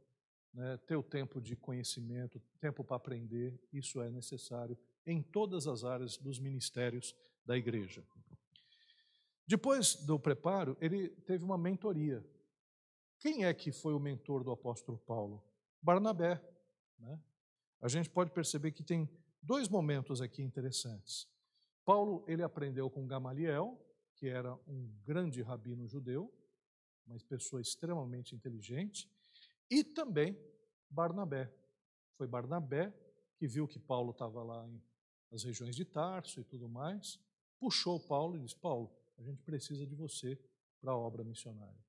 né, 0.54 0.78
ter 0.78 0.96
o 0.96 1.04
tempo 1.04 1.39
de 1.39 1.56
conhecimento, 1.56 2.42
tempo 2.60 2.84
para 2.84 2.98
aprender, 2.98 3.60
isso 3.72 4.02
é 4.02 4.10
necessário 4.10 4.78
em 5.06 5.22
todas 5.22 5.68
as 5.68 5.84
áreas 5.84 6.18
dos 6.18 6.39
ministérios 6.39 7.15
da 7.46 7.58
igreja. 7.58 8.04
Depois 9.46 9.96
do 9.96 10.20
preparo, 10.20 10.78
ele 10.80 11.10
teve 11.10 11.44
uma 11.44 11.58
mentoria. 11.58 12.24
Quem 13.18 13.46
é 13.46 13.54
que 13.54 13.72
foi 13.72 13.94
o 13.94 14.00
mentor 14.00 14.44
do 14.44 14.52
apóstolo 14.52 14.98
Paulo? 15.00 15.44
Barnabé. 15.82 16.42
Né? 17.00 17.20
A 17.82 17.88
gente 17.88 18.10
pode 18.10 18.32
perceber 18.32 18.72
que 18.72 18.84
tem 18.84 19.10
dois 19.42 19.68
momentos 19.68 20.22
aqui 20.22 20.44
interessantes. 20.44 21.28
Paulo 21.84 22.24
ele 22.28 22.44
aprendeu 22.44 22.89
com 22.89 23.08
Gamaliel, 23.08 23.78
que 24.19 24.27
era 24.27 24.53
um 24.67 24.91
grande 25.05 25.41
rabino 25.41 25.88
judeu, 25.88 26.32
uma 27.08 27.17
pessoa 27.21 27.62
extremamente 27.62 28.36
inteligente, 28.36 29.10
e 29.71 29.84
também 29.84 30.38
Barnabé. 30.89 31.49
Foi 32.17 32.27
Barnabé 32.27 32.93
que 33.38 33.47
viu 33.47 33.65
que 33.65 33.79
Paulo 33.79 34.12
estava 34.12 34.43
lá 34.43 34.67
em, 34.67 34.82
nas 35.32 35.43
regiões 35.43 35.73
de 35.73 35.86
Tarso 35.86 36.41
e 36.41 36.43
tudo 36.43 36.67
mais, 36.67 37.17
puxou 37.58 37.97
Paulo 37.97 38.36
e 38.36 38.41
disse: 38.41 38.58
Paulo, 38.58 38.91
a 39.17 39.23
gente 39.23 39.41
precisa 39.41 39.88
de 39.88 39.95
você 39.95 40.38
para 40.82 40.91
a 40.91 40.97
obra 40.97 41.23
missionária. 41.23 41.79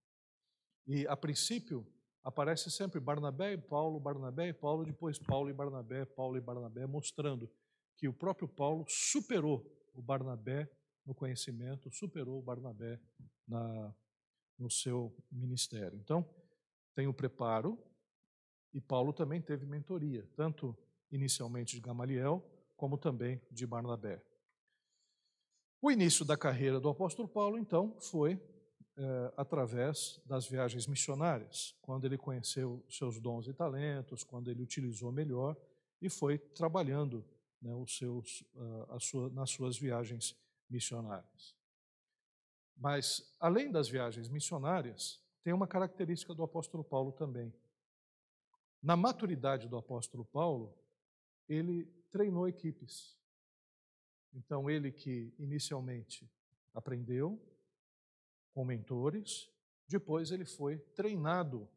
E, 0.87 1.07
a 1.09 1.17
princípio, 1.17 1.85
aparece 2.23 2.71
sempre 2.71 3.01
Barnabé 3.01 3.55
e 3.55 3.59
Paulo, 3.59 3.99
Barnabé 3.99 4.49
e 4.49 4.53
Paulo, 4.53 4.85
depois 4.85 5.19
Paulo 5.19 5.51
e 5.51 5.53
Barnabé, 5.53 6.05
Paulo 6.05 6.37
e 6.37 6.41
Barnabé, 6.41 6.87
mostrando 6.87 7.51
que 7.97 8.07
o 8.07 8.13
próprio 8.13 8.49
Paulo 8.49 8.85
superou 8.89 9.67
o 9.95 10.01
Barnabé 10.01 10.71
no 11.11 11.15
conhecimento, 11.15 11.91
superou 11.91 12.41
Barnabé 12.41 13.01
na, 13.47 13.93
no 14.57 14.71
seu 14.71 15.13
ministério. 15.29 15.99
Então, 15.99 16.25
tem 16.95 17.09
o 17.09 17.13
preparo, 17.13 17.77
e 18.73 18.81
Paulo 18.81 19.13
também 19.13 19.43
teve 19.43 19.67
mentoria, 19.67 20.25
tanto 20.37 20.77
inicialmente 21.11 21.75
de 21.75 21.83
Gamaliel, 21.83 22.49
como 22.77 22.97
também 22.97 23.43
de 23.51 23.67
Barnabé. 23.67 24.23
O 25.83 25.91
início 25.91 26.25
da 26.25 26.37
carreira 26.37 26.79
do 26.79 26.89
apóstolo 26.89 27.27
Paulo, 27.27 27.59
então, 27.59 27.99
foi 28.01 28.41
é, 28.97 29.33
através 29.37 30.23
das 30.25 30.47
viagens 30.47 30.87
missionárias, 30.87 31.75
quando 31.83 32.05
ele 32.05 32.17
conheceu 32.17 32.85
seus 32.89 33.19
dons 33.19 33.49
e 33.49 33.53
talentos, 33.53 34.23
quando 34.23 34.49
ele 34.49 34.63
utilizou 34.63 35.11
melhor 35.11 35.57
e 36.01 36.09
foi 36.09 36.39
trabalhando 36.39 37.25
né, 37.61 37.75
os 37.75 37.97
seus, 37.99 38.43
uh, 38.55 39.01
sua, 39.01 39.29
nas 39.31 39.51
suas 39.51 39.77
viagens 39.77 40.37
missionárias. 40.71 41.55
Mas, 42.77 43.35
além 43.39 43.71
das 43.71 43.89
viagens 43.89 44.29
missionárias, 44.29 45.21
tem 45.43 45.53
uma 45.53 45.67
característica 45.67 46.35
do 46.35 46.43
apóstolo 46.43 46.83
Paulo 46.83 47.13
também. 47.13 47.53
Na 48.83 48.97
maturidade 48.97 49.69
do 49.69 49.77
apóstolo 49.77 50.25
Paulo, 50.25 50.75
ele 51.49 51.85
treinou 52.11 52.49
equipes. 52.49 53.19
Então, 54.33 54.71
ele 54.71 54.91
que 54.91 55.35
inicialmente 55.39 56.31
aprendeu 56.73 57.39
com 58.55 58.65
mentores, 58.65 59.51
depois 59.87 60.31
ele 60.31 60.45
foi 60.45 60.79
treinado, 60.79 61.69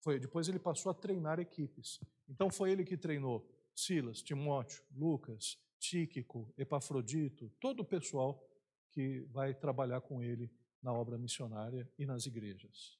foi, 0.00 0.18
depois 0.18 0.48
ele 0.48 0.58
passou 0.58 0.90
a 0.90 0.94
treinar 0.94 1.38
equipes. 1.38 2.00
Então, 2.28 2.50
foi 2.50 2.70
ele 2.70 2.84
que 2.84 2.96
treinou 2.96 3.48
Silas, 3.74 4.20
Timóteo, 4.20 4.82
Lucas, 4.94 5.58
Tíquico, 5.80 6.52
Epafrodito, 6.56 7.50
todo 7.58 7.80
o 7.80 7.84
pessoal 7.84 8.46
que 8.92 9.20
vai 9.32 9.54
trabalhar 9.54 10.02
com 10.02 10.22
ele 10.22 10.48
na 10.82 10.92
obra 10.92 11.18
missionária 11.18 11.90
e 11.98 12.06
nas 12.06 12.26
igrejas. 12.26 12.98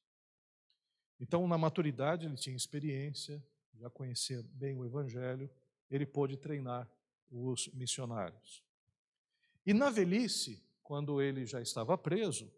Então, 1.20 1.47
na 1.47 1.59
maturidade, 1.59 2.26
ele 2.26 2.37
tinha 2.37 2.57
experiência, 2.57 3.45
já 3.74 3.91
conhecia 3.91 4.43
bem 4.55 4.74
o 4.76 4.85
Evangelho, 4.85 5.51
ele 5.91 6.07
pôde 6.07 6.37
treinar 6.37 6.91
os 7.31 7.68
missionários. 7.74 8.64
E 9.66 9.74
na 9.74 9.91
velhice, 9.91 10.64
quando 10.83 11.20
ele 11.20 11.45
já 11.45 11.61
estava 11.61 11.97
preso, 11.99 12.51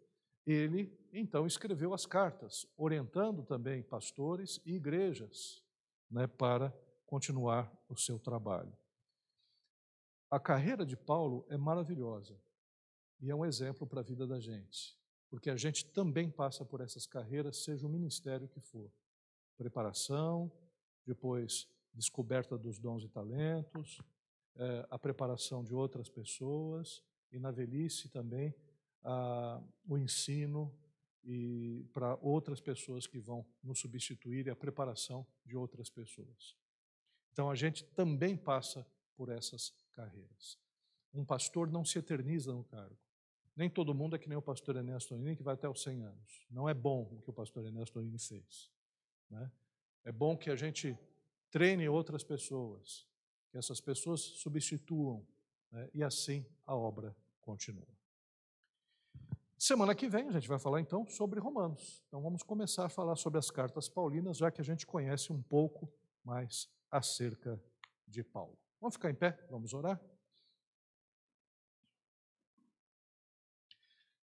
ele 0.45 0.97
então 1.11 1.45
escreveu 1.45 1.93
as 1.93 2.05
cartas, 2.05 2.65
orientando 2.75 3.43
também 3.43 3.83
pastores 3.83 4.61
e 4.65 4.75
igrejas 4.75 5.63
né, 6.09 6.27
para 6.27 6.73
continuar 7.05 7.71
o 7.87 7.95
seu 7.95 8.17
trabalho. 8.17 8.75
A 10.33 10.39
carreira 10.39 10.83
de 10.83 10.97
Paulo 10.97 11.45
é 11.47 11.55
maravilhosa 11.55 12.35
e 13.21 13.29
é 13.29 13.35
um 13.35 13.45
exemplo 13.45 13.85
para 13.85 13.99
a 13.99 14.03
vida 14.03 14.25
da 14.25 14.39
gente, 14.39 14.97
porque 15.29 15.47
a 15.47 15.55
gente 15.55 15.85
também 15.85 16.27
passa 16.27 16.65
por 16.65 16.81
essas 16.81 17.05
carreiras, 17.05 17.63
seja 17.63 17.85
o 17.85 17.89
ministério 17.89 18.47
que 18.47 18.59
for. 18.59 18.91
Preparação, 19.55 20.51
depois 21.05 21.69
descoberta 21.93 22.57
dos 22.57 22.79
dons 22.79 23.03
e 23.03 23.09
talentos, 23.09 24.01
é, 24.55 24.87
a 24.89 24.97
preparação 24.97 25.63
de 25.63 25.75
outras 25.75 26.09
pessoas 26.09 27.03
e 27.31 27.37
na 27.37 27.51
velhice 27.51 28.09
também 28.09 28.55
a, 29.03 29.61
o 29.87 29.99
ensino 29.99 30.75
e 31.23 31.85
para 31.93 32.17
outras 32.23 32.59
pessoas 32.59 33.05
que 33.05 33.19
vão 33.19 33.45
nos 33.61 33.77
substituir 33.77 34.47
e 34.47 34.49
a 34.49 34.55
preparação 34.55 35.27
de 35.45 35.55
outras 35.55 35.91
pessoas. 35.91 36.57
Então 37.31 37.51
a 37.51 37.55
gente 37.55 37.83
também 37.83 38.35
passa 38.35 38.83
por 39.15 39.29
essas 39.29 39.71
carreiras. 39.93 40.59
Um 41.13 41.23
pastor 41.23 41.71
não 41.71 41.85
se 41.85 41.99
eterniza 41.99 42.51
no 42.53 42.63
cargo. 42.63 42.97
Nem 43.55 43.69
todo 43.69 43.93
mundo 43.93 44.15
é 44.15 44.19
que 44.19 44.27
nem 44.27 44.37
o 44.37 44.41
pastor 44.41 44.75
Ernesto 44.75 45.09
Tonini, 45.09 45.35
que 45.35 45.43
vai 45.43 45.53
até 45.53 45.69
os 45.69 45.81
100 45.83 46.01
anos. 46.01 46.45
Não 46.49 46.67
é 46.67 46.73
bom 46.73 47.03
o 47.11 47.21
que 47.21 47.29
o 47.29 47.33
pastor 47.33 47.63
Ernesto 47.65 47.93
Tonini 47.93 48.17
fez. 48.17 48.71
Né? 49.29 49.51
É 50.03 50.11
bom 50.11 50.35
que 50.35 50.49
a 50.49 50.55
gente 50.55 50.97
treine 51.51 51.87
outras 51.87 52.23
pessoas, 52.23 53.07
que 53.51 53.57
essas 53.57 53.79
pessoas 53.79 54.21
substituam, 54.21 55.25
né? 55.71 55.89
e 55.93 56.03
assim 56.03 56.45
a 56.65 56.75
obra 56.75 57.15
continua. 57.41 57.87
Semana 59.57 59.93
que 59.95 60.09
vem 60.09 60.27
a 60.27 60.31
gente 60.31 60.47
vai 60.47 60.59
falar 60.59 60.81
então 60.81 61.07
sobre 61.07 61.39
Romanos. 61.39 62.03
Então 62.07 62.21
vamos 62.21 62.41
começar 62.41 62.85
a 62.85 62.89
falar 62.89 63.15
sobre 63.15 63.37
as 63.37 63.51
cartas 63.51 63.87
paulinas, 63.87 64.37
já 64.37 64.49
que 64.49 64.59
a 64.59 64.63
gente 64.63 64.85
conhece 64.85 65.31
um 65.31 65.41
pouco 65.41 65.89
mais 66.23 66.67
acerca 66.89 67.61
de 68.07 68.23
Paulo. 68.23 68.62
Vamos 68.83 68.95
ficar 68.95 69.09
em 69.09 69.15
pé? 69.15 69.39
Vamos 69.49 69.73
orar? 69.73 69.97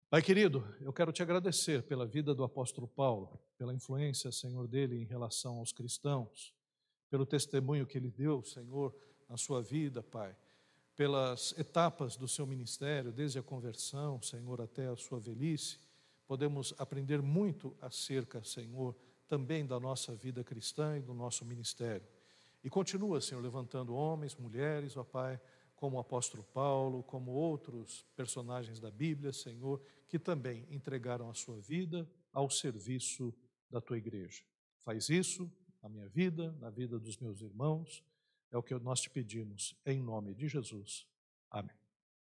Pai 0.10 0.20
querido, 0.20 0.68
eu 0.82 0.92
quero 0.92 1.12
te 1.12 1.22
agradecer 1.22 1.84
pela 1.84 2.08
vida 2.08 2.34
do 2.34 2.44
apóstolo 2.44 2.88
Paulo, 2.88 3.40
pela 3.56 3.72
influência, 3.72 4.32
Senhor, 4.32 4.68
dele 4.68 5.00
em 5.00 5.06
relação 5.06 5.60
aos 5.60 5.72
cristãos, 5.72 6.56
pelo 7.08 7.24
testemunho 7.24 7.86
que 7.86 8.00
ele 8.00 8.10
deu, 8.10 8.44
Senhor, 8.44 8.96
na 9.30 9.38
sua 9.38 9.62
vida, 9.62 10.02
Pai, 10.02 10.36
pelas 10.96 11.54
etapas 11.56 12.18
do 12.18 12.28
seu 12.28 12.48
ministério, 12.48 13.12
desde 13.12 13.38
a 13.38 13.44
conversão, 13.44 14.20
Senhor, 14.24 14.60
até 14.60 14.88
a 14.88 14.96
sua 14.96 15.20
velhice. 15.20 15.78
Podemos 16.26 16.74
aprender 16.80 17.22
muito 17.22 17.78
acerca, 17.80 18.44
Senhor, 18.44 18.96
também 19.28 19.68
da 19.68 19.80
nossa 19.80 20.16
vida 20.16 20.44
cristã 20.44 20.98
e 20.98 21.02
do 21.04 21.14
nosso 21.14 21.46
ministério. 21.46 22.17
E 22.68 22.70
continua, 22.70 23.22
Senhor, 23.22 23.40
levantando 23.40 23.96
homens, 23.96 24.36
mulheres, 24.36 24.98
ó 24.98 25.04
Pai, 25.06 25.40
como 25.74 25.96
o 25.96 26.00
apóstolo 26.02 26.44
Paulo, 26.44 27.02
como 27.02 27.32
outros 27.32 28.06
personagens 28.14 28.78
da 28.78 28.92
Bíblia, 28.92 29.32
Senhor, 29.32 29.82
que 30.06 30.20
também 30.20 30.68
entregaram 30.70 31.30
a 31.30 31.34
sua 31.34 31.62
vida 31.62 32.06
ao 32.34 32.50
serviço 32.50 33.34
da 33.70 33.80
tua 33.80 33.98
igreja. 33.98 34.44
Faz 34.80 35.08
isso 35.08 35.50
na 35.82 35.88
minha 35.88 36.10
vida, 36.10 36.52
na 36.60 36.70
vida 36.70 37.00
dos 37.00 37.18
meus 37.20 37.40
irmãos, 37.40 38.04
é 38.52 38.58
o 38.58 38.64
que 38.64 38.76
nós 38.76 39.00
te 39.00 39.10
pedimos, 39.10 39.74
em 39.86 40.02
nome 40.02 40.36
de 40.36 40.50
Jesus. 40.50 41.08
Amém. 41.50 41.77